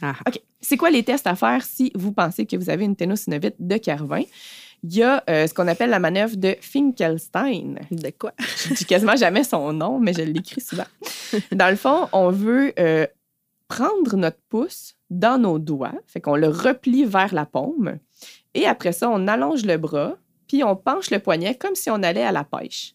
Ah. 0.03 0.14
OK. 0.27 0.41
C'est 0.61 0.77
quoi 0.77 0.91
les 0.91 1.03
tests 1.03 1.27
à 1.27 1.35
faire 1.37 1.64
si 1.64 1.91
vous 1.95 2.12
pensez 2.12 2.47
que 2.47 2.57
vous 2.57 2.69
avez 2.71 2.85
une 2.85 2.97
ténosynovite 2.97 3.55
de 3.59 3.77
Carvin? 3.77 4.23
Il 4.85 4.95
y 4.95 5.03
a 5.03 5.25
euh, 5.29 5.47
ce 5.47 5.55
qu'on 5.55 5.67
appelle 5.67 5.91
la 5.91 5.99
manœuvre 5.99 6.37
de 6.37 6.57
Finkelstein. 6.61 7.77
De 7.91 8.11
quoi? 8.17 8.33
Je 8.69 8.75
dis 8.75 8.85
quasiment 8.85 9.17
jamais 9.17 9.45
son 9.45 9.73
nom, 9.73 9.99
mais 9.99 10.12
je 10.12 10.23
l'écris 10.23 10.61
souvent. 10.61 10.85
Dans 11.53 11.69
le 11.71 11.77
fond, 11.77 12.09
on 12.12 12.31
veut 12.31 12.73
euh, 12.79 13.07
prendre 13.68 14.16
notre 14.16 14.38
pouce 14.48 14.94
dans 15.11 15.38
nos 15.40 15.59
doigts, 15.59 15.94
fait 16.07 16.20
qu'on 16.20 16.37
le 16.37 16.48
replie 16.48 17.04
vers 17.04 17.33
la 17.35 17.46
paume, 17.46 17.98
et 18.54 18.66
après 18.66 18.92
ça, 18.92 19.09
on 19.11 19.26
allonge 19.28 19.64
le 19.64 19.76
bras, 19.76 20.16
puis 20.46 20.64
on 20.64 20.74
penche 20.76 21.11
le 21.11 21.18
poignet 21.18 21.54
comme 21.54 21.74
si 21.74 21.90
on 21.90 22.02
allait 22.02 22.24
à 22.24 22.33
la 22.33 22.44
pêche. 22.44 22.94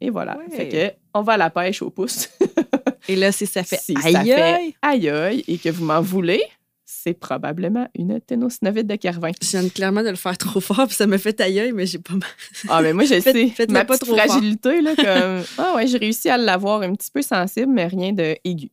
Et 0.00 0.08
voilà. 0.10 0.38
Ouais. 0.38 0.56
Fait 0.56 0.68
que 0.68 0.96
on 1.12 1.22
va 1.22 1.34
à 1.34 1.36
la 1.36 1.50
pêche 1.50 1.82
au 1.82 1.90
pouce. 1.90 2.30
Et 3.08 3.16
là, 3.16 3.32
si 3.32 3.46
ça 3.46 3.64
fait 3.64 3.76
Si 3.80 3.94
ça 3.94 4.20
aïe 4.20 4.26
fait 4.30 4.74
aïe, 4.82 5.08
aïe 5.10 5.44
et 5.48 5.58
que 5.58 5.68
vous 5.68 5.84
m'en 5.84 6.00
voulez, 6.00 6.42
c'est 6.86 7.12
probablement 7.14 7.88
une 7.94 8.20
ténosynovite 8.20 8.86
de 8.86 8.96
Carvin. 8.96 9.30
je 9.42 9.48
viens 9.58 9.68
clairement 9.68 10.02
de 10.02 10.08
le 10.10 10.16
faire 10.16 10.38
trop 10.38 10.60
fort, 10.60 10.86
puis 10.86 10.94
ça 10.96 11.06
me 11.06 11.18
fait 11.18 11.38
aïe 11.40 11.58
aïe, 11.60 11.72
mais 11.72 11.86
j'ai 11.86 11.98
pas 11.98 12.12
mal. 12.14 12.22
Ah, 12.68 12.80
mais 12.82 12.92
moi, 12.92 13.04
je 13.04 13.20
Faites- 13.20 13.56
sais. 13.56 13.66
Ma 13.68 13.84
pas 13.84 13.96
petite 13.98 14.06
trop 14.08 14.16
fort. 14.16 14.24
fragilité, 14.26 14.80
là, 14.80 14.94
comme. 14.96 15.44
Ah, 15.58 15.74
ouais, 15.76 15.86
j'ai 15.86 15.98
réussi 15.98 16.28
à 16.30 16.36
l'avoir 16.38 16.82
un 16.82 16.94
petit 16.94 17.10
peu 17.10 17.20
sensible, 17.22 17.72
mais 17.72 17.86
rien 17.86 18.12
de 18.12 18.36
aigu. 18.44 18.70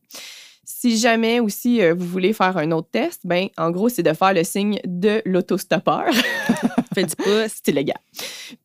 Si 0.80 0.96
jamais 1.00 1.40
aussi 1.40 1.82
euh, 1.82 1.96
vous 1.96 2.06
voulez 2.06 2.34
faire 2.34 2.56
un 2.56 2.70
autre 2.70 2.90
test, 2.92 3.22
ben 3.24 3.48
en 3.58 3.72
gros, 3.72 3.90
c'est 3.90 4.04
de 4.04 4.14
faire 4.14 4.32
le 4.32 4.44
signe 4.44 4.80
de 4.86 5.24
l'autostoppeur. 5.26 6.06
Faites 6.94 7.16
pouce. 7.16 7.62
C'est 7.64 7.72
légal. 7.72 7.98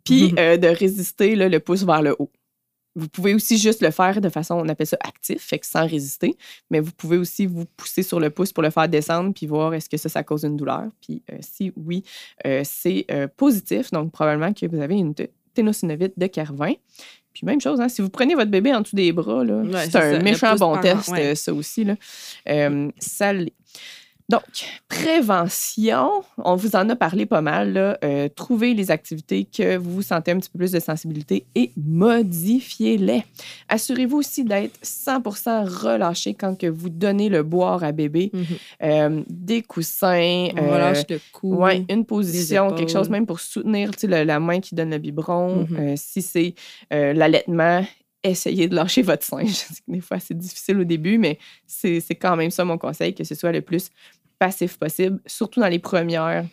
Puis 0.05 0.35
euh, 0.39 0.59
de 0.59 0.69
résister 0.69 1.35
là, 1.37 1.49
le 1.49 1.59
pouce 1.59 1.85
vers 1.85 2.03
le 2.03 2.15
haut. 2.19 2.31
Vous 2.97 3.09
pouvez 3.09 3.33
aussi 3.33 3.57
juste 3.57 3.81
le 3.81 3.91
faire 3.91 4.21
de 4.21 4.29
façon, 4.29 4.57
on 4.57 4.69
appelle 4.69 4.87
ça 4.87 4.99
actif, 5.01 5.41
fait 5.41 5.59
que 5.59 5.67
sans 5.67 5.87
résister, 5.87 6.37
mais 6.71 6.81
vous 6.81 6.93
pouvez 6.93 7.17
aussi 7.17 7.47
vous 7.47 7.65
pousser 7.79 8.03
sur 8.03 8.21
le 8.21 8.29
pouce 8.29 8.53
pour 8.53 8.63
le 8.63 8.69
faire 8.69 8.91
descendre 8.91 9.33
puis 9.33 9.47
voir 9.47 9.73
est-ce 9.73 9.89
que 9.89 9.97
ça, 9.97 10.11
ça 10.11 10.23
cause 10.23 10.45
une 10.45 10.59
douleur. 10.59 10.91
Puis 11.01 11.23
euh, 11.33 11.39
si 11.41 11.73
oui, 11.77 12.05
c'est 12.63 13.07
positif, 13.39 13.91
donc 13.91 14.13
probablement 14.13 14.53
que 14.53 14.67
vous 14.67 14.83
avez 14.83 14.97
une 14.97 15.15
ténosynovite 15.55 16.19
de 16.19 16.27
Carvin. 16.27 16.75
Puis 17.33 17.47
même 17.47 17.61
chose, 17.61 17.81
hein, 17.81 17.89
si 17.89 18.03
vous 18.03 18.11
prenez 18.11 18.35
votre 18.35 18.51
bébé 18.51 18.75
en 18.75 18.81
dessous 18.83 18.97
des 18.97 19.13
bras, 19.13 19.45
là, 19.45 19.55
Ouais, 19.63 19.87
c'est 19.91 19.97
un 19.97 20.13
ça, 20.13 20.19
méchant 20.21 20.55
bon 20.57 20.77
test, 20.79 21.09
ouais. 21.09 21.35
ça 21.35 21.53
aussi. 21.55 21.85
Là. 21.85 21.95
Euh, 22.49 22.91
ça 22.99 23.33
l'est. 23.33 23.53
Donc, 24.29 24.43
prévention, 24.89 26.09
on 26.39 26.57
vous 26.57 26.75
en 26.77 26.89
a 26.89 26.97
parlé 26.97 27.27
pas 27.27 27.41
mal. 27.43 27.73
Là. 27.73 27.99
Euh, 28.05 28.29
trouvez 28.35 28.73
les 28.75 28.91
activités 28.91 29.45
que 29.45 29.77
vous 29.77 30.01
sentez 30.03 30.31
un 30.31 30.39
petit 30.39 30.49
peu 30.51 30.59
plus 30.59 30.73
de 30.73 30.81
sensibilité 30.81 31.45
et 31.55 31.71
modifiez-les. 31.77 33.25
Assurez-vous 33.69 34.19
aussi 34.19 34.45
d'être 34.45 34.79
100% 34.83 35.65
relâché 35.65 36.35
quand 36.35 36.59
que 36.59 36.67
vous 36.67 36.89
donnez 36.89 37.29
le 37.29 37.43
boire 37.43 37.85
à 37.85 37.93
bébé. 37.93 38.31
Mhm. 38.33 38.45
Euh, 38.83 39.23
des 39.29 39.63
coussins, 39.63 40.49
On 40.55 40.59
euh, 40.59 40.75
relâche 40.75 41.05
le 41.09 41.21
cou. 41.33 41.55
Ouais, 41.57 41.85
une 41.89 42.05
position, 42.05 42.71
quelque 42.73 42.93
chose 42.93 43.11
même 43.11 43.27
pour 43.27 43.41
soutenir 43.41 43.91
le- 44.03 44.25
la 44.25 44.41
main 44.41 44.61
qui 44.61 44.75
donne 44.75 44.91
le 44.91 44.99
biberon. 44.99 45.67
Mhm. 45.69 45.77
Euh, 45.79 45.95
si 45.97 46.23
c'est 46.23 46.55
euh, 46.93 47.13
l'allaitement, 47.13 47.85
essayez 48.25 48.69
de 48.69 48.75
lâcher 48.75 49.03
votre 49.03 49.25
sein. 49.25 49.41
Je 49.47 49.53
sais 49.53 49.75
que 49.75 49.93
des 49.93 50.01
fois, 50.01 50.21
c'est 50.21 50.37
difficile 50.37 50.79
au 50.79 50.85
début, 50.85 51.19
mais 51.19 51.39
c'est 51.67 52.01
quand 52.15 52.37
même 52.37 52.51
ça 52.51 52.65
mon 52.65 52.79
conseil, 52.79 53.15
que 53.15 53.25
ce 53.25 53.35
soit 53.35 53.53
le 53.53 53.63
plus 53.63 53.91
passif 54.39 54.77
possible, 54.79 55.21
surtout 55.27 55.61
dans 55.61 55.69
les 55.69 55.79
premières 55.79 56.45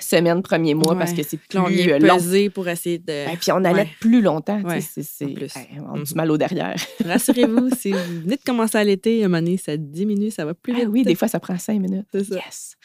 semaines, 0.00 0.42
premiers 0.42 0.74
mois, 0.74 0.96
parce 0.96 1.12
que 1.12 1.22
c'est 1.22 1.36
plus 1.36 1.58
on 1.58 1.66
euh, 1.66 1.98
long. 1.98 2.18
pour 2.54 2.68
essayer 2.68 2.98
de. 2.98 3.12
Et 3.32 3.36
puis 3.36 3.52
on 3.52 3.62
allait 3.64 3.82
Ouais. 3.82 3.88
plus 4.00 4.22
longtemps. 4.22 4.60
Ouais, 4.62 4.80
c'est- 4.80 5.02
c'est- 5.02 5.24
en 5.26 5.34
plus. 5.34 5.54
hey, 5.56 5.66
on 5.80 5.94
a 5.94 5.94
du 5.94 6.00
Mhm. 6.10 6.16
mal 6.16 6.30
au 6.30 6.36
derrière. 6.38 6.76
Rassurez-vous, 7.04 7.70
si 7.78 7.92
vous 7.92 7.98
venez 8.22 8.36
de 8.36 8.42
commencer 8.44 8.78
à 8.78 8.80
à 8.80 8.84
un 8.84 8.86
moment 9.28 9.38
donné, 9.42 9.56
ça 9.56 9.76
diminue, 9.76 10.30
ça 10.30 10.44
va 10.44 10.54
plus 10.54 10.72
Ah 10.74 10.78
vite. 10.80 10.88
oui, 10.90 11.02
des 11.04 11.14
fois, 11.14 11.28
ça 11.28 11.38
prend 11.40 11.56
cinq 11.58 11.80
minutes. 11.80 12.06
C'est 12.12 12.24
ça. 12.24 12.34
Yes. 12.36 12.76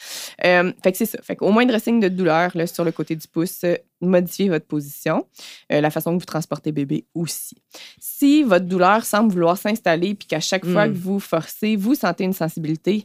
Euh, 0.46 0.72
fait 0.84 0.92
que 0.92 0.98
c'est 0.98 1.06
ça. 1.06 1.20
Fait 1.22 1.36
qu'au 1.36 1.52
moindre 1.52 1.78
signe 1.80 2.00
de 2.00 2.08
douleur 2.08 2.52
là, 2.56 2.66
sur 2.68 2.84
le 2.86 2.92
côté 2.92 3.16
du 3.16 3.28
pouce, 3.28 3.64
euh, 3.64 3.76
modifiez 4.02 4.50
votre 4.50 4.66
position, 4.66 5.26
euh, 5.72 5.82
la 5.82 5.90
façon 5.92 6.14
que 6.16 6.20
vous 6.20 6.26
transportez 6.26 6.72
bébé 6.72 7.06
aussi. 7.14 7.56
Si 8.00 8.42
votre 8.44 8.66
douleur 8.66 9.06
semble 9.06 9.32
vouloir 9.32 9.58
s'installer 9.58 10.16
puis 10.16 10.28
qu'à 10.28 10.40
chaque 10.40 10.66
fois 10.66 10.88
Mm. 10.88 10.94
que 10.94 10.98
vous 10.98 11.20
forcez, 11.20 11.76
vous 11.76 11.94
sentez 11.96 12.24
une 12.24 12.34
sensibilité, 12.34 13.04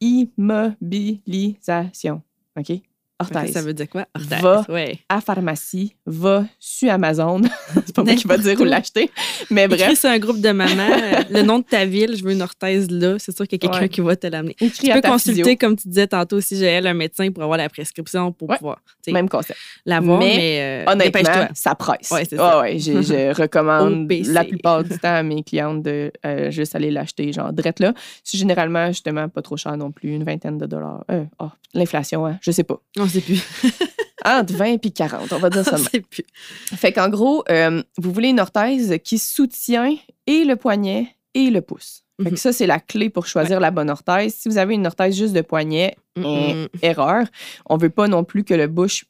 immobilisation. 0.00 2.22
OK? 2.58 2.72
Orthèse. 3.20 3.52
Ça 3.52 3.62
veut 3.62 3.74
dire 3.74 3.88
quoi? 3.88 4.06
Orthèse. 4.14 4.40
Va. 4.40 4.64
Ouais. 4.68 4.98
À 5.08 5.20
pharmacie, 5.20 5.94
va 6.06 6.44
sur 6.58 6.90
Amazon. 6.90 7.40
c'est 7.86 7.94
pas 7.94 8.02
moi 8.04 8.14
qui 8.14 8.26
va 8.26 8.38
dire 8.38 8.60
où 8.60 8.64
l'acheter. 8.64 9.10
Mais 9.50 9.64
Écris 9.66 9.76
bref, 9.78 9.98
sur 10.00 10.08
un 10.10 10.18
groupe 10.18 10.40
de 10.40 10.50
mamans, 10.50 10.88
euh, 10.90 11.22
le 11.30 11.42
nom 11.42 11.58
de 11.58 11.64
ta 11.64 11.84
ville, 11.84 12.16
je 12.16 12.24
veux 12.24 12.32
une 12.32 12.42
orthèse 12.42 12.90
là. 12.90 13.16
C'est 13.18 13.36
sûr 13.36 13.46
qu'il 13.46 13.58
y 13.62 13.66
a 13.66 13.68
quelqu'un 13.68 13.82
Ouais. 13.84 13.88
qui 13.88 14.00
va 14.00 14.16
te 14.16 14.26
l'amener. 14.26 14.54
Tu 14.58 14.68
peux 14.92 15.00
consulter, 15.00 15.42
physio. 15.42 15.56
comme 15.56 15.76
tu 15.76 15.88
disais 15.88 16.06
tantôt, 16.06 16.40
si 16.40 16.56
j'ai 16.56 16.76
un 16.78 16.94
médecin 16.94 17.30
pour 17.30 17.42
avoir 17.42 17.58
la 17.58 17.68
prescription 17.68 18.32
pour 18.32 18.48
Ouais. 18.50 18.56
pouvoir 18.56 18.78
Même 19.08 19.28
concept. 19.28 19.58
l'avoir, 19.86 20.18
Mais, 20.18 20.34
mais, 20.36 20.60
euh, 20.60 20.92
Honnêtement, 20.92 21.20
dépêche-toi. 21.20 21.48
ça 21.54 21.74
presse. 21.74 22.10
Ouais, 22.10 22.24
c'est 22.24 22.36
ça. 22.36 22.60
ouais, 22.60 22.78
je 22.78 23.32
recommande 23.40 24.10
la 24.26 24.44
plupart 24.44 24.82
du 24.84 24.90
temps 24.98 25.14
à 25.14 25.22
mes 25.22 25.42
clientes 25.42 25.82
de 25.82 26.10
euh, 26.24 26.50
juste 26.50 26.74
aller 26.74 26.90
l'acheter, 26.90 27.32
genre, 27.32 27.52
drette 27.52 27.80
là. 27.80 27.92
C'est 28.24 28.38
généralement, 28.38 28.88
justement, 28.88 29.28
pas 29.28 29.42
trop 29.42 29.56
cher 29.56 29.76
non 29.76 29.90
plus, 29.92 30.10
une 30.10 30.24
vingtaine 30.24 30.58
de 30.58 30.66
dollars. 30.66 31.04
Euh, 31.10 31.24
oh, 31.38 31.48
l'inflation, 31.74 32.26
hein, 32.26 32.38
je 32.40 32.50
sais 32.50 32.64
pas. 32.64 32.80
On 32.98 33.06
sait 33.10 33.20
plus. 33.20 33.42
Entre 34.24 34.52
20 34.54 34.84
et 34.84 34.90
40, 34.90 35.32
on 35.32 35.38
va 35.38 35.48
dire 35.50 35.64
ça. 35.64 35.74
On 35.74 35.78
sait 35.78 36.00
plus. 36.00 36.24
fait 36.76 36.92
qu'en 36.92 37.08
gros, 37.08 37.42
euh, 37.50 37.82
vous 37.98 38.12
voulez 38.12 38.28
une 38.28 38.40
orthèse 38.40 38.96
qui 39.02 39.18
soutient 39.18 39.94
et 40.26 40.44
le 40.44 40.56
poignet 40.56 41.16
et 41.34 41.50
le 41.50 41.60
pouce. 41.62 42.02
Fait 42.18 42.26
que 42.26 42.30
Mhm. 42.32 42.36
ça, 42.36 42.52
c'est 42.52 42.66
la 42.66 42.80
clé 42.80 43.08
pour 43.08 43.26
choisir 43.26 43.60
la 43.60 43.70
bonne 43.70 43.88
orthèse. 43.88 44.34
Si 44.34 44.48
vous 44.50 44.58
avez 44.58 44.74
une 44.74 44.86
orthèse 44.86 45.16
juste 45.16 45.32
de 45.32 45.40
poignet, 45.40 45.96
Mm, 46.16 46.22
eh, 46.26 46.54
mm. 46.54 46.68
erreur. 46.82 47.24
On 47.66 47.76
veut 47.78 47.88
pas 47.88 48.08
non 48.08 48.24
plus 48.24 48.44
que 48.44 48.52
le 48.52 48.66
bouche. 48.66 49.04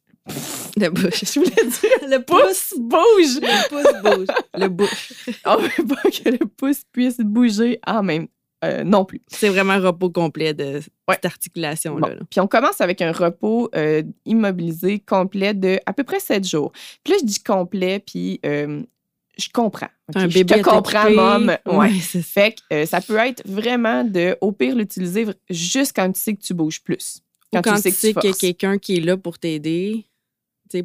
Le 0.77 0.91
bouche. 0.91 1.25
Je 1.35 1.41
voulais 1.41 1.51
dire, 1.51 2.09
le 2.09 2.19
pouce 2.19 2.75
bouge. 2.79 3.41
Le 3.43 3.69
pouce 3.69 4.03
bouge. 4.17 4.37
Le 4.55 4.69
bouche. 4.69 5.13
On 5.47 5.57
veut 5.57 5.87
pas 5.89 6.03
que 6.11 6.29
le 6.29 6.47
pouce 6.47 6.83
puisse 6.93 7.19
bouger 7.19 7.81
en 7.85 8.05
même 8.05 8.29
euh, 8.65 8.85
non 8.85 9.05
plus. 9.05 9.23
C'est 9.29 9.49
vraiment 9.49 9.73
un 9.75 9.81
repos 9.81 10.11
complet 10.11 10.55
de 10.55 10.81
Ouais. 11.09 11.15
cette 11.15 11.25
articulation-là. 11.27 12.09
Bon. 12.09 12.27
Puis 12.31 12.41
on 12.41 12.47
commence 12.47 12.81
avec 12.81 13.01
un 13.03 13.11
repos 13.13 13.69
euh, 13.75 14.03
immobilisé 14.27 14.99
complet 15.01 15.55
de 15.55 15.79
à 15.87 15.93
peu 15.93 16.05
près 16.05 16.21
7 16.21 16.47
jours. 16.47 16.73
Puis 17.03 17.13
là, 17.13 17.19
je 17.21 17.27
dis 17.27 17.43
complet, 17.43 17.99
puis 18.01 18.39
euh, 18.47 18.83
je 19.39 19.49
comprends. 19.53 19.89
ok? 20.09 20.17
Un 20.17 20.29
je 20.29 20.35
bébé 20.35 20.57
te 20.57 20.61
comprends, 20.69 21.11
mom. 21.11 21.57
Ouais. 21.67 21.91
C'est 22.01 22.23
ça. 22.23 22.29
Fait 22.43 22.55
que 22.71 22.85
ça 22.87 23.01
peut 23.01 23.17
être 23.17 23.43
vraiment 23.47 24.05
de, 24.05 24.37
au 24.41 24.53
pire, 24.53 24.75
l'utiliser 24.77 25.27
juste 25.49 25.93
quand 25.97 26.11
tu 26.13 26.21
sais 26.21 26.35
que 26.35 26.43
tu 26.43 26.55
bouges 26.55 26.83
plus. 26.83 27.23
Ou 27.53 27.61
quand 27.61 27.75
tu 27.77 27.91
sais 27.91 27.91
que 27.91 27.97
qu'il 27.97 28.09
y 28.09 28.13
a 28.13 28.21
forces. 28.23 28.39
quelqu'un 28.39 28.79
qui 28.79 28.99
est 28.99 29.01
là 29.01 29.17
pour 29.17 29.39
t'aider, 29.39 29.93
tu 29.95 30.03
sais, 30.03 30.10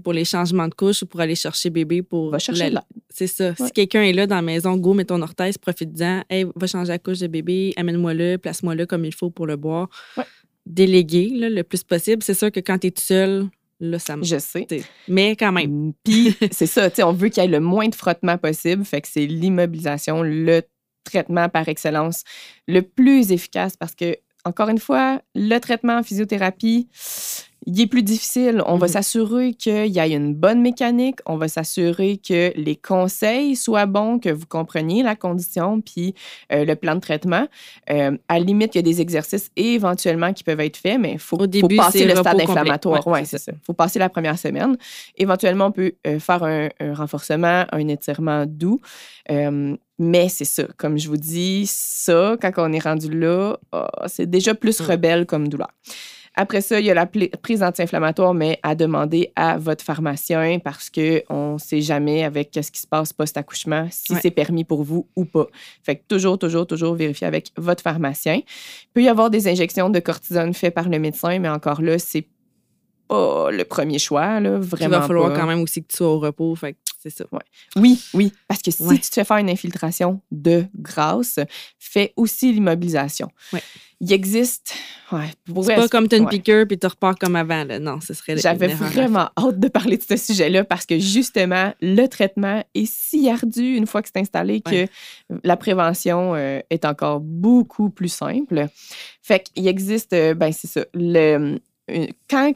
pour 0.01 0.13
les 0.13 0.25
changements 0.25 0.67
de 0.67 0.73
couche 0.73 1.03
ou 1.03 1.05
pour 1.05 1.19
aller 1.21 1.35
chercher 1.35 1.69
bébé 1.69 2.01
pour. 2.01 2.31
Va 2.31 2.39
chercher 2.39 2.63
la- 2.63 2.69
de 2.69 2.75
l'aide. 2.75 2.83
C'est 3.09 3.27
ça. 3.27 3.49
Ouais. 3.49 3.55
Si 3.67 3.71
quelqu'un 3.71 4.03
est 4.03 4.13
là 4.13 4.27
dans 4.27 4.35
la 4.35 4.41
maison, 4.41 4.75
go, 4.77 4.93
mets 4.93 5.05
ton 5.05 5.21
orthèse, 5.21 5.57
profite-en. 5.57 6.23
Hey, 6.29 6.45
va 6.55 6.67
changer 6.67 6.89
la 6.91 6.99
couche 6.99 7.19
de 7.19 7.27
bébé, 7.27 7.73
amène-moi-le, 7.77 8.37
place-moi-le 8.37 8.85
comme 8.85 9.05
il 9.05 9.13
faut 9.13 9.29
pour 9.29 9.47
le 9.47 9.55
boire. 9.55 9.87
Ouais. 10.17 10.23
Déléguer 10.65 11.29
là, 11.29 11.49
le 11.49 11.63
plus 11.63 11.83
possible. 11.83 12.23
C'est 12.23 12.33
sûr 12.33 12.51
que 12.51 12.59
quand 12.59 12.79
tu 12.79 12.87
es 12.87 12.91
tout 12.91 13.01
seul, 13.03 13.47
là, 13.79 13.99
ça 13.99 14.17
me. 14.17 14.23
Je 14.23 14.39
sais. 14.39 14.65
Mais 15.07 15.35
quand 15.35 15.51
même. 15.51 15.93
Puis 16.03 16.35
c'est 16.51 16.65
ça, 16.67 16.89
tu 16.89 16.97
sais, 16.97 17.03
on 17.03 17.13
veut 17.13 17.29
qu'il 17.29 17.43
y 17.43 17.45
ait 17.45 17.49
le 17.49 17.59
moins 17.59 17.87
de 17.87 17.95
frottement 17.95 18.37
possible. 18.37 18.83
Fait 18.83 19.01
que 19.01 19.07
c'est 19.07 19.25
l'immobilisation, 19.27 20.23
le 20.23 20.61
traitement 21.03 21.49
par 21.49 21.69
excellence 21.69 22.23
le 22.67 22.81
plus 22.81 23.31
efficace 23.31 23.77
parce 23.77 23.93
que, 23.93 24.15
encore 24.43 24.69
une 24.69 24.79
fois, 24.79 25.21
le 25.35 25.59
traitement 25.59 25.97
en 25.99 26.03
physiothérapie, 26.03 26.87
il 27.65 27.81
est 27.81 27.87
plus 27.87 28.03
difficile. 28.03 28.61
On 28.65 28.77
va 28.77 28.87
Mhm. 28.87 28.93
s'assurer 28.93 29.53
qu'il 29.53 29.87
y 29.87 29.99
ait 29.99 30.11
une 30.13 30.33
bonne 30.35 30.61
mécanique. 30.61 31.19
On 31.25 31.37
va 31.37 31.47
s'assurer 31.47 32.17
que 32.17 32.51
les 32.55 32.75
conseils 32.75 33.55
soient 33.55 33.85
bons, 33.87 34.19
que 34.19 34.29
vous 34.29 34.45
compreniez 34.47 35.01
la 35.03 35.15
condition 35.15 35.81
puis 35.81 36.13
euh, 36.51 36.63
le 36.65 36.75
plan 36.75 36.95
de 36.95 36.99
traitement. 36.99 37.47
Euh, 37.89 38.17
à 38.27 38.37
la 38.39 38.45
limite, 38.45 38.75
il 38.75 38.77
y 38.77 38.79
a 38.79 38.83
des 38.83 39.01
exercices 39.01 39.49
éventuellement 39.55 40.31
qui 40.33 40.43
peuvent 40.43 40.59
être 40.59 40.77
faits, 40.77 40.99
mais 40.99 41.13
il 41.13 41.19
faut, 41.19 41.37
passer 41.37 42.05
le 42.05 42.15
stade 42.15 42.39
inflammatoire. 42.41 43.05
Ouais, 43.07 43.13
Ouais, 43.13 43.25
c'est 43.25 43.37
ça. 43.39 43.51
Il 43.53 43.65
faut 43.65 43.73
passer 43.73 43.97
la 43.99 44.09
première 44.09 44.37
semaine. 44.37 44.77
Éventuellement, 45.17 45.65
on 45.67 45.71
peut 45.71 45.93
euh, 46.05 46.19
faire 46.19 46.43
un, 46.43 46.69
un 46.79 46.93
renforcement, 46.93 47.65
un 47.71 47.87
étirement 47.87 48.45
doux. 48.45 48.79
Mais 49.97 50.27
c'est 50.27 50.45
ça, 50.45 50.63
comme 50.77 50.97
je 50.97 51.07
vous 51.07 51.15
dis, 51.17 51.65
ça, 51.67 52.35
quand 52.41 52.51
on 52.57 52.73
est 52.73 52.79
rendu 52.83 53.09
là, 53.17 53.57
ah, 53.71 53.87
c'est 54.07 54.29
déjà 54.29 54.53
plus 54.53 54.81
Mm. 54.81 54.83
rebelle 54.85 55.25
comme 55.25 55.47
douleur. 55.47 55.69
Après 56.37 56.61
ça, 56.61 56.79
il 56.79 56.85
y 56.85 56.91
a 56.91 56.93
la 56.93 57.05
prise 57.41 57.63
anti-inflammatoire, 57.63 58.33
mais 58.33 58.59
à 58.61 58.75
demander 58.75 59.31
à 59.35 59.57
votre 59.57 59.83
pharmacien 59.83 60.59
parce 60.59 60.89
qu'on 60.89 61.53
ne 61.53 61.57
sait 61.57 61.81
jamais 61.81 62.23
avec 62.23 62.49
ce 62.53 62.69
qui 62.71 62.79
se 62.81 62.87
passe 62.87 63.13
post-accouchement, 63.13 63.87
si 63.91 64.13
Ouais. 64.13 64.19
c'est 64.21 64.31
permis 64.31 64.63
pour 64.65 64.83
vous 64.83 65.07
ou 65.15 65.25
pas. 65.25 65.47
Fait 65.83 65.95
que 65.95 66.01
toujours, 66.07 66.37
toujours, 66.37 66.67
toujours 66.67 66.95
vérifier 66.95 67.25
avec 67.27 67.51
votre 67.57 67.81
pharmacien. 67.81 68.35
Il 68.35 68.87
peut 68.93 69.03
y 69.03 69.07
avoir 69.09 69.29
des 69.29 69.47
injections 69.47 69.89
de 69.89 69.99
cortisone 69.99 70.53
faites 70.53 70.73
par 70.73 70.89
le 70.89 70.99
médecin, 70.99 71.39
mais 71.39 71.49
encore 71.49 71.81
là, 71.81 71.97
c'est 71.99 72.27
pas 73.07 73.51
le 73.51 73.63
premier 73.63 73.99
choix, 73.99 74.39
là, 74.39 74.55
Il 74.55 74.61
vraiment 74.61 74.99
va 74.99 75.07
falloir 75.07 75.31
pas. 75.31 75.39
quand 75.39 75.45
même 75.47 75.61
aussi 75.61 75.83
que 75.83 75.87
tu 75.89 75.97
sois 75.97 76.07
au 76.07 76.19
repos. 76.19 76.55
Fait 76.55 76.73
que 76.73 76.77
c'est 77.09 77.17
ça. 77.17 77.25
Oui, 77.75 78.01
oui, 78.13 78.31
parce 78.47 78.61
que 78.61 78.71
si 78.71 78.83
Ouais. 78.83 78.95
tu 78.95 79.09
te 79.09 79.13
fais 79.13 79.23
faire 79.23 79.37
une 79.37 79.49
infiltration 79.49 80.21
de 80.31 80.65
grâce, 80.75 81.39
fais 81.79 82.13
aussi 82.15 82.51
l'immobilisation. 82.51 83.29
Ouais. 83.53 83.61
Il 84.01 84.11
existe. 84.11 84.73
Ouais, 85.11 85.29
C'est 85.63 85.75
pas 85.75 85.87
comme 85.87 86.09
tu 86.09 86.15
as 86.15 86.17
une 86.17 86.27
piqûre 86.27 86.67
puis 86.67 86.77
tu 86.77 86.85
repars 86.85 87.17
comme 87.17 87.37
avant. 87.37 87.63
Là. 87.63 87.79
Non, 87.79 88.01
ce 88.01 88.13
serait. 88.13 88.37
J'avais 88.37 88.67
vraiment 88.67 89.29
hâte 89.37 89.57
de 89.59 89.67
parler 89.69 89.95
de 89.97 90.03
ce 90.03 90.17
sujet-là 90.17 90.65
parce 90.65 90.85
que 90.85 90.99
justement, 90.99 91.73
le 91.81 92.05
traitement 92.07 92.61
est 92.73 92.91
si 92.91 93.29
ardu 93.29 93.75
une 93.75 93.87
fois 93.87 94.01
que 94.01 94.09
c'est 94.13 94.19
installé 94.19 94.59
que 94.61 94.87
la 95.43 95.55
prévention 95.55 96.35
euh, 96.35 96.59
est 96.69 96.83
encore 96.83 97.21
beaucoup 97.21 97.89
plus 97.89 98.09
simple. 98.09 98.67
Fait 99.21 99.49
qu'il 99.53 99.67
existe, 99.67 100.11
euh, 100.11 100.33
ben 100.33 100.51
c'est 100.51 100.67
ça, 100.67 100.85
le, 100.93 101.57
euh, 101.91 102.07
quand 102.29 102.53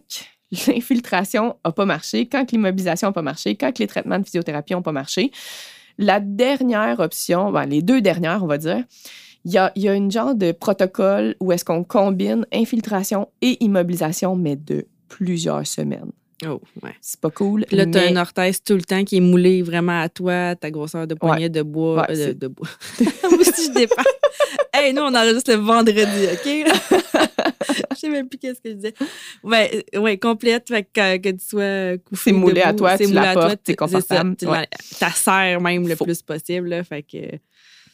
l'infiltration 0.67 1.55
n'a 1.63 1.71
pas 1.71 1.85
marché, 1.85 2.27
quand 2.27 2.51
l'immobilisation 2.51 3.09
n'a 3.09 3.13
pas 3.13 3.21
marché, 3.21 3.55
quand 3.55 3.77
les 3.79 3.87
traitements 3.87 4.19
de 4.19 4.25
physiothérapie 4.25 4.73
n'ont 4.73 4.81
pas 4.81 4.91
marché, 4.91 5.31
la 5.97 6.19
dernière 6.19 6.99
option, 6.99 7.51
ben, 7.51 7.65
les 7.65 7.81
deux 7.81 8.01
dernières, 8.01 8.43
on 8.43 8.47
va 8.47 8.57
dire, 8.57 8.83
il 9.45 9.57
a, 9.57 9.71
y 9.75 9.87
a 9.87 9.93
une 9.93 10.11
genre 10.11 10.35
de 10.35 10.51
protocole 10.51 11.35
où 11.39 11.51
est-ce 11.51 11.65
qu'on 11.65 11.83
combine 11.83 12.45
infiltration 12.53 13.29
et 13.41 13.63
immobilisation, 13.63 14.35
mais 14.35 14.55
de 14.55 14.87
plusieurs 15.07 15.65
semaines. 15.65 16.11
Oh, 16.45 16.61
ouais. 16.83 16.93
C'est 17.01 17.19
pas 17.19 17.29
cool. 17.31 17.65
Puis 17.67 17.75
là, 17.75 17.85
tu 17.85 17.97
as 17.97 18.01
mais- 18.01 18.09
une 18.11 18.17
orthèse 18.17 18.61
tout 18.63 18.75
le 18.75 18.81
temps 18.81 19.03
qui 19.03 19.17
est 19.17 19.21
moulée 19.21 19.61
vraiment 19.61 20.01
à 20.01 20.09
toi, 20.09 20.55
ta 20.55 20.71
grosseur 20.71 21.05
de 21.05 21.13
poignet 21.15 21.49
de 21.49 21.61
bois. 21.61 22.05
Ouais, 22.09 22.17
euh, 22.17 22.27
de, 22.27 22.33
de 22.39 22.47
bois. 22.47 22.67
Moi 23.23 23.39
aussi, 23.41 23.65
je 23.67 23.71
dépends. 23.73 24.01
hey, 24.73 24.93
nous, 24.93 25.01
on 25.01 25.13
enregistre 25.13 25.51
le 25.51 25.57
vendredi, 25.57 26.27
OK? 26.31 26.73
je 27.91 27.95
sais 27.97 28.09
même 28.09 28.29
plus 28.29 28.37
qu'est-ce 28.37 28.61
que 28.61 28.69
je 28.69 28.73
disais. 28.75 28.93
Ouais, 29.43 29.85
euh, 29.95 29.99
ouais 29.99 30.17
complète. 30.17 30.67
Fait 30.69 30.83
que, 30.83 31.17
que 31.17 31.29
tu 31.29 31.45
sois 31.45 31.97
couché. 31.97 32.21
C'est 32.25 32.31
moulé 32.31 32.61
à 32.61 32.73
toi, 32.73 32.91
c'est 32.97 33.03
tu 33.05 33.09
moulé 33.09 33.21
la 33.21 33.29
à 33.31 33.33
toi, 33.33 33.41
portes, 33.47 33.59
t'es 33.63 33.73
c'est 33.73 33.79
ça, 33.79 33.85
confortable, 33.85 34.35
tu 34.37 34.45
ouais. 34.47 34.59
la- 34.59 34.67
Ta 34.99 35.09
serre 35.11 35.59
même 35.61 35.87
le 35.87 35.95
Faut. 35.95 36.05
plus 36.05 36.21
possible. 36.21 36.69
Là, 36.69 36.83
fait 36.83 37.03
que 37.03 37.17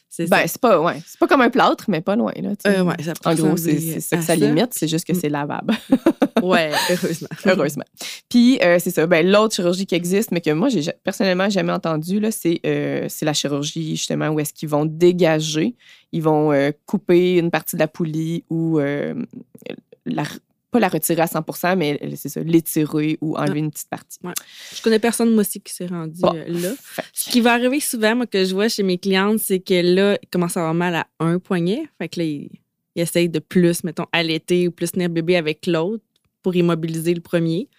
c'est 0.10 0.30
Ben, 0.30 0.44
c'est 0.48 0.62
pas, 0.62 0.80
ouais, 0.82 1.02
c'est 1.06 1.20
pas 1.20 1.28
comme 1.28 1.42
un 1.42 1.50
plâtre, 1.50 1.86
mais 1.90 2.00
pas 2.02 2.16
loin. 2.16 2.32
Là. 2.38 2.52
Euh, 2.68 2.84
ouais, 2.84 2.96
ça 3.04 3.14
peut 3.14 3.30
en 3.30 3.36
gros, 3.36 3.58
c'est 3.58 4.00
ça 4.00 4.18
que 4.18 4.24
ça 4.24 4.36
limite, 4.36 4.70
c'est 4.74 4.88
juste 4.88 5.06
que 5.06 5.14
Mm. 5.14 5.20
c'est 5.20 5.30
lavable. 5.30 5.74
Ouais, 6.44 6.70
heureusement. 6.92 7.28
heureusement. 7.46 7.84
Puis, 8.30 8.60
euh, 8.62 8.78
c'est 8.80 8.92
ça. 8.92 9.08
Ben, 9.08 9.26
L'autre 9.28 9.56
chirurgie 9.56 9.86
qui 9.88 9.96
existe, 9.96 10.32
mais 10.32 10.42
que 10.42 10.52
moi, 10.52 10.70
j'ai 10.70 10.82
ja- 10.84 10.94
personnellement 11.04 11.50
jamais 11.50 11.72
entendu, 11.72 12.22
c'est 12.30 12.60
euh, 12.66 13.08
la 13.24 13.34
chirurgie, 13.34 13.96
justement, 13.96 14.28
où 14.30 14.40
est-ce 14.40 14.54
qu'ils 14.54 14.70
vont 14.70 14.86
dégager, 14.86 15.76
ils 16.12 16.22
vont 16.22 16.52
euh, 16.52 16.72
couper 16.86 17.38
une 17.38 17.50
partie 17.52 17.78
de 17.78 17.80
la 17.80 17.88
poulie 17.88 18.44
ou 18.50 18.78
la, 20.06 20.24
pas 20.76 20.80
la 20.82 20.90
retirer 20.90 21.22
à 21.22 21.28
100 21.28 21.44
mais 21.78 22.00
c'est 22.16 22.30
ça, 22.30 22.42
l'étirer 22.42 23.18
ou 23.22 23.38
enlever 23.38 23.60
une 23.60 23.72
petite 23.72 23.90
partie. 23.90 24.20
Je 24.76 24.82
connais 24.82 25.00
personne, 25.00 25.32
moi 25.32 25.42
aussi, 25.42 25.62
qui 25.62 25.74
s'est 25.74 25.88
rendu 25.88 26.20
Bon. 26.20 26.36
euh, 26.36 26.44
là. 26.48 26.74
Fait 26.78 27.04
Ce 27.14 27.30
qui 27.30 27.40
va 27.40 27.54
arriver 27.54 27.80
souvent, 27.80 28.16
moi, 28.16 28.28
que 28.28 28.44
je 28.44 28.54
vois 28.54 28.68
chez 28.68 28.84
mes 28.84 28.98
clientes, 28.98 29.40
c'est 29.40 29.60
que 29.60 29.82
là, 29.82 30.18
ils 30.22 30.28
commencent 30.28 30.58
à 30.58 30.62
avoir 30.62 30.74
mal 30.74 30.96
à 30.96 31.08
un 31.20 31.40
poignet. 31.40 31.84
Fait 31.98 32.10
que 32.10 32.20
là, 32.20 32.26
ils, 32.26 32.50
ils 32.96 33.02
essayent 33.02 33.30
de 33.30 33.40
plus, 33.40 33.84
mettons, 33.86 34.06
allaiter 34.12 34.68
ou 34.68 34.72
plus 34.72 34.92
tenir 34.92 35.10
bébé 35.10 35.38
avec 35.38 35.66
l'autre 35.66 36.04
pour 36.44 36.56
immobiliser 36.56 37.14
le 37.14 37.22
premier. 37.22 37.70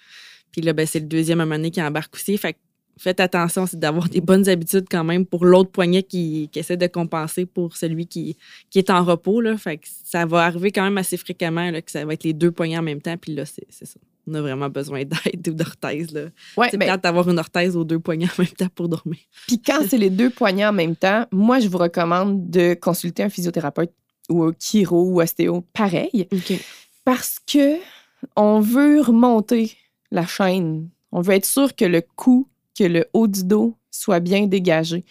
Puis 0.53 0.63
là, 0.63 0.73
ben, 0.73 0.87
c'est 0.87 1.01
le 1.01 1.07
deuxième 1.07 1.41
à 1.41 1.43
un 1.43 1.47
moment 1.47 1.57
donné 1.59 1.71
qui 1.71 1.83
embarque 1.83 2.15
aussi. 2.15 2.39
Fait 2.39 2.55
que 2.55 2.59
faites 2.99 3.21
attention, 3.21 3.67
c'est 3.67 3.79
d'avoir 3.79 4.09
des 4.09 4.21
bonnes 4.21 4.49
habitudes 4.49 4.87
quand 4.91 5.05
même 5.05 5.27
pour 5.27 5.45
l'autre 5.45 5.71
poignet 5.71 6.03
qui, 6.03 6.49
qui 6.51 6.59
essaie 6.59 6.77
de 6.77 6.87
compenser 6.87 7.47
pour 7.47 7.77
celui 7.77 8.07
qui, 8.07 8.37
qui 8.71 8.79
est 8.79 8.91
en 8.91 9.05
repos. 9.05 9.41
Là. 9.41 9.57
Fait 9.57 9.79
que 9.79 9.87
ça 10.05 10.27
va 10.27 10.45
arriver 10.45 10.73
quand 10.73 10.83
même 10.83 10.99
assez 10.99 11.17
fréquemment 11.17 11.71
là, 11.71 11.83
que 11.83 11.91
ça 11.91 12.05
va 12.05 12.15
être 12.15 12.25
les 12.25 12.33
deux 12.33 12.51
poignets 12.51 12.79
en 12.79 12.83
même 12.83 13.03
temps. 13.03 13.17
Puis 13.17 13.35
là, 13.35 13.45
c'est 13.45 13.67
ça. 13.71 13.99
On 14.29 14.35
a 14.35 14.41
vraiment 14.41 14.69
besoin 14.69 15.05
d'aide 15.05 15.49
ou 15.49 15.53
d'orthèse. 15.53 16.13
Ouais, 16.57 16.69
C'est 16.71 16.79
plate 16.79 17.03
d'avoir 17.03 17.29
une 17.31 17.39
orthèse 17.39 17.77
aux 17.77 17.85
deux 17.85 18.01
poignets 18.01 18.27
en 18.27 18.43
même 18.43 18.53
temps 18.53 18.69
pour 18.75 18.89
dormir. 18.89 19.19
Puis 19.47 19.61
quand 19.61 19.83
c'est 19.89 19.99
les 19.99 20.11
deux 20.11 20.31
poignets 20.31 20.67
en 20.67 20.73
même 20.73 20.97
temps, 20.97 21.27
moi, 21.31 21.61
je 21.61 21.69
vous 21.69 21.79
recommande 21.79 22.51
de 22.51 22.75
consulter 22.75 23.23
un 23.23 23.29
physiothérapeute 23.29 23.93
ou 24.29 24.43
un 24.43 24.53
chiro 24.59 25.05
ou 25.05 25.21
ostéo 25.21 25.65
pareil 25.73 26.29
parce 27.05 27.39
que 27.39 27.77
on 28.35 28.59
veut 28.59 29.01
remonter 29.01 29.77
la 30.11 30.27
chaîne. 30.27 30.89
On 31.13 31.21
veut 31.21 31.35
être 31.35 31.47
sûr 31.47 31.75
que 31.75 31.85
le 31.85 32.03
cou, 32.03 32.49
que 32.77 32.85
le 32.85 33.07
haut 33.13 33.27
du 33.27 33.45
dos 33.45 33.75
soit 33.91 34.21
bien 34.21 34.47
dégagé. 34.47 35.05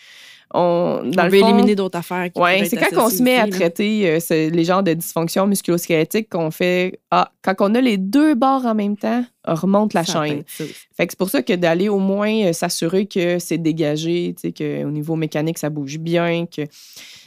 On, 0.54 1.02
dans 1.04 1.24
on 1.24 1.26
le 1.26 1.32
veut 1.32 1.40
fond, 1.40 1.48
éliminer 1.50 1.76
d'autres 1.76 1.98
affaires. 1.98 2.30
pourraient 2.32 2.66
c'est 2.66 2.78
quand 2.78 3.06
on 3.08 3.10
se 3.10 3.22
met 3.22 3.36
à 3.38 3.48
traiter 3.48 4.08
euh, 4.10 4.20
ce- 4.20 4.50
les 4.50 4.64
genres 4.64 4.84
de 4.84 4.94
dysfonction 4.94 5.48
musculo-squelettique 5.48 6.30
qu'on 6.30 6.52
fait 6.52 7.00
ah 7.12 7.32
quand 7.42 7.56
on 7.60 7.76
a 7.76 7.82
les 7.82 7.98
deux 7.98 8.36
bords 8.36 8.66
en 8.66 8.76
même 8.76 8.96
temps, 8.96 9.26
on 9.46 9.56
remonte 9.56 9.94
la 9.94 10.06
Ça 10.06 10.24
chaîne. 10.26 10.44
Fait 10.48 11.08
que 11.08 11.12
c'est 11.12 11.18
pour 11.18 11.30
ça 11.30 11.42
que 11.42 11.52
d'aller 11.54 11.90
au 11.90 11.98
moins 12.00 12.32
euh, 12.46 12.54
s'assurer 12.54 13.06
que 13.08 13.40
c'est 13.40 13.58
dégagé, 13.58 14.34
tu 14.40 14.50
sais, 14.50 14.54
qu'au 14.54 14.92
niveau 14.92 15.16
mécanique, 15.16 15.58
ça 15.58 15.70
bouge 15.70 15.98
bien, 15.98 16.46
que 16.46 16.62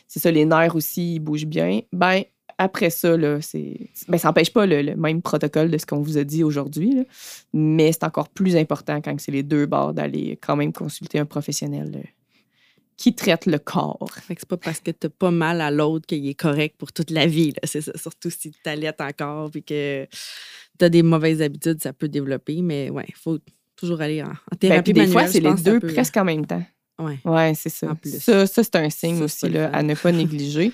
c'est 0.07 0.21
ça, 0.21 0.31
les 0.31 0.47
nerfs 0.47 0.75
aussi, 0.77 1.17
ils 1.17 1.21
bougent 1.21 1.45
bien. 1.45 1.81
Ben, 1.93 2.23
après 2.59 2.91
ça, 2.91 3.17
là, 3.17 3.41
c'est. 3.41 3.89
Ben, 4.09 4.19
ça 4.19 4.29
n'empêche 4.29 4.53
pas 4.53 4.67
le, 4.67 4.83
le 4.83 4.97
même 4.97 5.23
protocole 5.23 5.71
de 5.71 5.79
ce 5.79 5.87
qu'on 5.87 6.01
vous 6.03 6.19
a 6.19 6.25
dit 6.25 6.43
aujourd'hui, 6.43 7.07
mais 7.53 7.93
c'est 7.93 8.05
encore 8.05 8.29
plus 8.29 8.57
important 8.57 9.01
quand 9.01 9.19
c'est 9.21 9.31
les 9.33 9.43
deux 9.45 9.67
bords 9.67 9.95
d'aller 9.95 10.39
quand 10.43 10.57
même 10.57 10.73
consulter 10.73 11.19
un 11.21 11.25
professionnel 11.27 11.93
euh, 11.97 12.03
qui 12.97 13.15
traite 13.15 13.47
le 13.47 13.59
corps. 13.59 14.09
Fait 14.27 14.35
que 14.35 14.41
c'est 14.41 14.49
pas 14.49 14.57
parce 14.57 14.81
que 14.81 14.91
t'as 14.91 15.09
pas 15.09 15.31
mal 15.31 15.61
à 15.61 15.71
l'autre 15.71 16.07
qu'il 16.07 16.27
est 16.29 16.35
correct 16.35 16.75
pour 16.79 16.93
toute 16.93 17.11
la 17.11 17.27
vie. 17.27 17.51
là. 17.53 17.61
C'est 17.63 17.81
ça. 17.81 17.93
Surtout 17.97 18.31
si 18.31 18.51
tu 18.51 18.59
t'allaites 18.63 19.01
encore 19.01 19.51
puis 19.53 19.63
que 19.63 20.07
t'as 20.79 20.89
des 20.89 21.03
mauvaises 21.05 21.41
habitudes, 21.41 21.81
ça 21.81 21.93
peut 21.93 22.09
développer. 22.09 22.61
Mais 22.63 22.91
ouais, 22.91 23.05
il 23.09 23.15
faut 23.15 23.39
toujours 23.77 24.01
aller 24.01 24.21
en, 24.23 24.27
en 24.27 24.33
Ben, 24.51 24.59
thérapie 24.59 24.93
puis 24.93 25.05
des 25.05 25.13
fois, 25.13 25.29
c'est 25.29 25.39
les 25.39 25.55
deux 25.55 25.79
peut- 25.79 25.93
presque 25.93 26.17
en 26.17 26.25
même 26.25 26.45
temps. 26.45 26.65
Ouais. 27.01 27.19
Ouais, 27.25 27.53
c'est 27.55 27.69
ça. 27.69 27.91
En 27.93 27.95
plus. 27.95 28.19
Ça, 28.21 28.45
ça, 28.49 28.65
c'est 28.65 28.75
un 28.75 28.91
signe 28.91 29.19
Ça, 29.19 29.25
aussi 29.27 29.49
là, 29.49 29.71
à 29.73 29.85
ne 29.85 29.95
pas 29.95 30.11
négliger. 30.11 30.73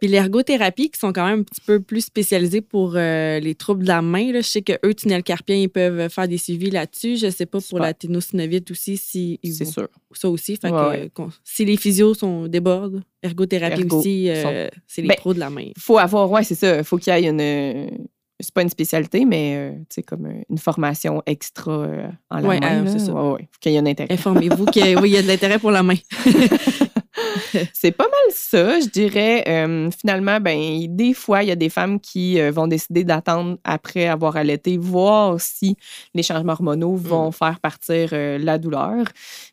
Puis 0.00 0.08
l'ergothérapie, 0.08 0.90
qui 0.90 0.98
sont 0.98 1.12
quand 1.12 1.26
même 1.26 1.40
un 1.40 1.42
petit 1.42 1.60
peu 1.60 1.80
plus 1.80 2.00
spécialisés 2.02 2.62
pour 2.62 2.92
euh, 2.96 3.38
les 3.38 3.54
troubles 3.54 3.82
de 3.82 3.88
la 3.88 4.00
main. 4.02 4.32
Là. 4.32 4.40
Je 4.40 4.46
sais 4.46 4.62
que 4.62 4.72
eux, 4.84 4.94
tunnel 4.94 5.22
carpien, 5.22 5.56
ils 5.56 5.68
peuvent 5.68 6.08
faire 6.08 6.26
des 6.26 6.38
suivis 6.38 6.70
là-dessus. 6.70 7.16
Je 7.16 7.28
sais 7.30 7.46
pas 7.46 7.58
pour 7.68 7.78
la 7.78 7.92
ténosynovite 7.92 8.70
aussi 8.70 8.96
si 8.96 9.38
ils 9.42 9.52
C'est 9.54 9.64
sûr. 9.66 9.88
ça 10.12 10.28
aussi. 10.30 10.56
Fait 10.56 10.70
Ouais, 10.70 10.78
que, 10.78 10.88
ouais. 11.02 11.10
qu'on- 11.12 11.28
si 11.44 11.64
les 11.66 11.76
physios 11.76 12.14
sont 12.14 12.46
débordent, 12.46 13.02
ergothérapie 13.22 13.82
Ergo, 13.82 13.98
aussi, 13.98 14.30
euh, 14.30 14.68
c'est 14.86 15.02
les 15.02 15.08
Ben, 15.08 15.16
pros 15.18 15.34
de 15.34 15.38
la 15.38 15.50
main. 15.50 15.66
faut 15.78 15.98
avoir, 15.98 16.30
ouais, 16.30 16.44
c'est 16.44 16.54
ça. 16.54 16.82
faut 16.82 16.96
qu'il 16.96 17.12
y 17.12 17.16
ait 17.26 17.28
une. 17.28 18.08
C'est 18.42 18.54
pas 18.54 18.62
une 18.62 18.70
spécialité, 18.70 19.26
mais 19.26 19.54
euh, 19.98 20.00
comme 20.06 20.24
euh, 20.24 20.40
une 20.48 20.56
formation 20.56 21.22
extra 21.26 21.86
en 22.30 22.38
la 22.40 22.48
Ouais, 22.48 22.58
main. 22.58 22.86
c'est 22.86 22.98
ça. 23.00 23.12
Faut 23.12 23.36
qu'il 23.60 23.72
y 23.72 23.74
ait 23.74 23.78
un 23.78 23.84
intérêt. 23.84 24.10
Informez-vous 24.14 24.64
qu'il 24.64 24.96
oui, 24.98 25.10
y 25.10 25.16
a 25.18 25.22
de 25.22 25.26
l'intérêt 25.26 25.58
pour 25.58 25.70
la 25.70 25.82
main. 25.82 25.96
C'est 27.72 27.92
pas 27.92 28.04
mal 28.04 28.30
ça, 28.30 28.80
je 28.80 28.88
dirais. 28.88 29.44
Euh, 29.48 29.90
finalement, 29.90 30.40
ben, 30.40 30.86
des 30.88 31.14
fois, 31.14 31.42
il 31.42 31.48
y 31.48 31.52
a 31.52 31.56
des 31.56 31.68
femmes 31.68 32.00
qui 32.00 32.40
euh, 32.40 32.50
vont 32.50 32.66
décider 32.66 33.04
d'attendre 33.04 33.58
après 33.64 34.06
avoir 34.06 34.36
allaité, 34.36 34.76
voir 34.76 35.40
si 35.40 35.76
les 36.14 36.22
changements 36.22 36.52
hormonaux 36.52 36.96
vont 36.96 37.32
faire 37.32 37.58
partir 37.60 38.10
euh, 38.12 38.38
la 38.38 38.58
douleur. 38.58 39.04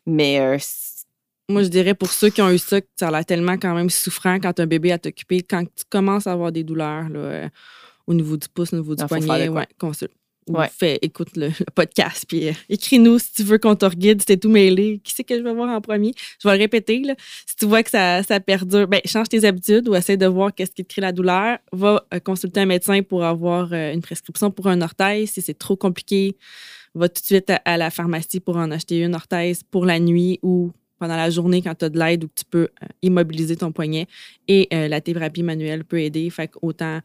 Mais 0.06 0.58
Moi, 1.48 1.62
je 1.62 1.68
dirais 1.68 1.94
pour 1.94 2.10
ceux 2.10 2.30
qui 2.30 2.42
ont 2.42 2.50
eu 2.50 2.58
ça, 2.58 2.80
ça 2.96 3.08
a 3.08 3.10
l'air 3.10 3.24
tellement 3.24 3.56
quand 3.56 3.74
même 3.74 3.90
souffrant 3.90 4.38
quand 4.38 4.60
un 4.60 4.66
bébé 4.66 4.92
à 4.92 4.98
t'occuper, 4.98 5.42
quand 5.42 5.64
tu 5.64 5.84
commences 5.88 6.26
à 6.26 6.32
avoir 6.32 6.52
des 6.52 6.64
douleurs 6.64 7.08
là, 7.08 7.48
au 8.06 8.14
niveau 8.14 8.36
du 8.36 8.48
pouce, 8.48 8.72
au 8.72 8.76
niveau 8.76 8.94
du 8.94 9.02
Ah, 9.02 9.08
faut 9.08 9.14
faire 9.16 9.26
poignet, 9.26 9.48
ouais, 9.48 9.66
consulte. 9.78 10.12
Ou 10.48 10.56
Ouais. 10.58 10.68
fais, 10.76 10.98
écoute 11.02 11.36
le, 11.36 11.48
le 11.48 11.64
podcast, 11.74 12.24
puis 12.26 12.48
euh, 12.48 12.52
écris-nous 12.68 13.18
si 13.18 13.32
tu 13.34 13.42
veux 13.42 13.58
qu'on 13.58 13.74
te 13.76 13.84
reguide, 13.84 14.20
si 14.20 14.26
t'es 14.26 14.36
tout 14.36 14.48
mêlé. 14.48 15.00
Qui 15.04 15.12
c'est 15.14 15.24
que 15.24 15.36
je 15.36 15.42
vais 15.42 15.52
voir 15.52 15.68
en 15.68 15.80
premier? 15.80 16.12
Je 16.42 16.48
vais 16.48 16.54
le 16.56 16.60
répéter. 16.60 17.00
Là. 17.00 17.14
Si 17.46 17.56
tu 17.56 17.66
vois 17.66 17.82
que 17.82 17.90
ça, 17.90 18.22
ça 18.22 18.40
perdure, 18.40 18.88
ben, 18.88 19.00
change 19.04 19.28
tes 19.28 19.44
habitudes 19.44 19.88
ou 19.88 19.94
essaie 19.94 20.16
de 20.16 20.26
voir 20.26 20.54
qu'est-ce 20.54 20.72
qui 20.72 20.84
te 20.84 20.92
crée 20.92 21.02
la 21.02 21.12
douleur. 21.12 21.58
Va 21.72 22.04
euh, 22.14 22.18
consulter 22.20 22.60
un 22.60 22.66
médecin 22.66 23.02
pour 23.02 23.24
avoir 23.24 23.72
euh, 23.72 23.92
une 23.92 24.00
prescription 24.00 24.50
pour 24.50 24.66
un 24.68 24.80
orthèse. 24.80 25.30
Si 25.30 25.42
c'est 25.42 25.58
trop 25.58 25.76
compliqué, 25.76 26.36
va 26.94 27.08
tout 27.08 27.20
de 27.20 27.26
suite 27.26 27.50
à, 27.50 27.56
à 27.64 27.76
la 27.76 27.90
pharmacie 27.90 28.40
pour 28.40 28.56
en 28.56 28.70
acheter 28.70 29.00
une 29.00 29.14
orthèse 29.14 29.62
pour 29.70 29.84
la 29.84 30.00
nuit 30.00 30.38
ou 30.42 30.72
pendant 30.98 31.16
la 31.16 31.30
journée 31.30 31.62
quand 31.62 31.74
tu 31.74 31.84
as 31.84 31.88
de 31.88 31.98
l'aide 31.98 32.24
ou 32.24 32.28
que 32.28 32.34
tu 32.36 32.44
peux 32.44 32.68
euh, 32.82 32.86
immobiliser 33.02 33.56
ton 33.56 33.72
poignet. 33.72 34.06
Et 34.48 34.68
euh, 34.72 34.88
la 34.88 35.00
thérapie 35.00 35.42
manuelle 35.42 35.84
peut 35.84 36.00
aider. 36.00 36.28
Fait 36.30 36.48
que 36.48 36.58
autant 36.62 37.00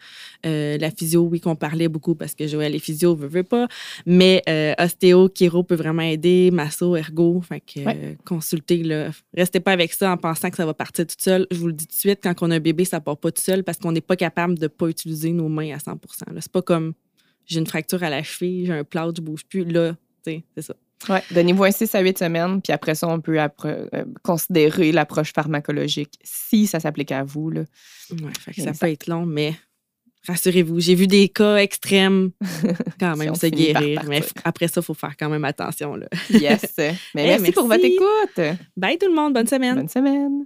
euh, 0.46 0.78
la 0.78 0.92
physio, 0.92 1.22
oui, 1.22 1.40
qu'on 1.40 1.56
parlait 1.56 1.88
beaucoup 1.88 2.16
parce 2.16 2.34
que 2.34 2.48
Joël 2.48 2.74
est 2.76 2.80
physio, 2.80 3.16
veut, 3.16 3.28
veut 3.28 3.44
pas. 3.44 3.68
Mais 4.06 4.42
euh, 4.50 4.74
ostéo, 4.80 5.30
chiro 5.30 5.64
peut 5.64 5.76
vraiment 5.76 6.04
aider, 6.04 6.52
masso, 6.52 6.96
ergo. 6.96 7.42
Fait 7.42 7.62
que 7.62 8.16
consultez, 8.26 8.84
là. 8.84 9.12
Restez 9.36 9.60
pas 9.60 9.72
avec 9.72 9.94
ça 9.94 10.12
en 10.12 10.18
pensant 10.18 10.50
que 10.50 10.58
ça 10.58 10.66
va 10.66 10.74
partir 10.74 11.06
tout 11.06 11.16
seul. 11.18 11.48
Je 11.52 11.58
vous 11.58 11.68
le 11.68 11.74
dis 11.74 11.88
tout 11.88 11.96
de 11.96 12.00
suite, 12.00 12.20
quand 12.24 12.34
on 12.42 12.52
a 12.52 12.56
un 12.56 12.60
bébé, 12.60 12.86
ça 12.86 13.00
part 13.00 13.18
pas 13.18 13.32
tout 13.32 13.42
seul 13.42 13.64
parce 13.64 13.78
qu'on 13.78 13.92
n'est 13.92 14.02
pas 14.02 14.16
capable 14.16 14.58
de 14.58 14.68
pas 14.68 14.88
utiliser 14.88 15.32
nos 15.32 15.50
mains 15.50 15.76
à 15.76 15.80
100 15.80 15.92
là. 15.92 16.42
C'est 16.42 16.52
pas 16.52 16.62
comme 16.62 16.94
j'ai 17.46 17.60
une 17.60 17.68
fracture 17.68 18.04
à 18.04 18.10
la 18.10 18.24
cheville, 18.24 18.66
j'ai 18.66 18.74
un 18.74 18.84
plâtre, 18.84 19.14
je 19.18 19.22
bouge 19.22 19.46
plus. 19.46 19.66
Là, 19.66 19.96
c'est 20.24 20.44
ça. 20.58 20.76
Ouais, 21.10 21.24
donnez-vous 21.32 21.64
un 21.64 21.72
6 21.72 21.94
à 21.96 22.00
8 22.02 22.18
semaines, 22.18 22.62
puis 22.62 22.74
après 22.74 22.96
ça, 22.96 23.08
on 23.08 23.20
peut 23.20 23.38
euh, 23.40 23.86
considérer 24.24 24.92
l'approche 24.92 25.34
pharmacologique 25.34 26.20
si 26.24 26.68
ça 26.68 26.80
s'applique 26.80 27.12
à 27.12 27.24
vous. 27.24 27.50
Là. 27.50 27.62
Ouais, 28.12 28.32
fait 28.40 28.54
que 28.54 28.62
ça 28.62 28.72
peut 28.74 28.92
être 28.92 29.08
long, 29.08 29.26
mais 29.26 29.54
rassurez-vous, 30.28 30.80
j'ai 30.80 30.96
vu 30.96 31.08
des 31.08 31.30
cas 31.30 31.58
extrêmes 31.58 32.32
quand 33.00 33.16
même 33.18 33.36
se 33.36 33.42
par 33.48 33.50
guérir. 33.52 34.04
Mais 34.08 34.22
après 34.44 34.68
ça, 34.68 34.82
il 34.82 34.84
faut 34.84 34.94
faire 34.94 35.16
quand 35.18 35.30
même 35.30 35.44
attention. 35.46 35.96
Là. 35.96 36.08
Yes. 36.30 36.76
Mais 36.78 37.26
Eh, 37.26 37.28
merci, 37.40 37.52
pour 37.52 37.68
votre 37.68 37.82
merci. 37.82 37.96
écoute. 37.96 38.58
Bye 38.78 38.98
tout 38.98 39.08
le 39.08 39.16
monde, 39.16 39.34
bonne 39.34 39.48
semaine. 39.48 39.76
Bonne 39.76 39.90
semaine. 39.90 40.46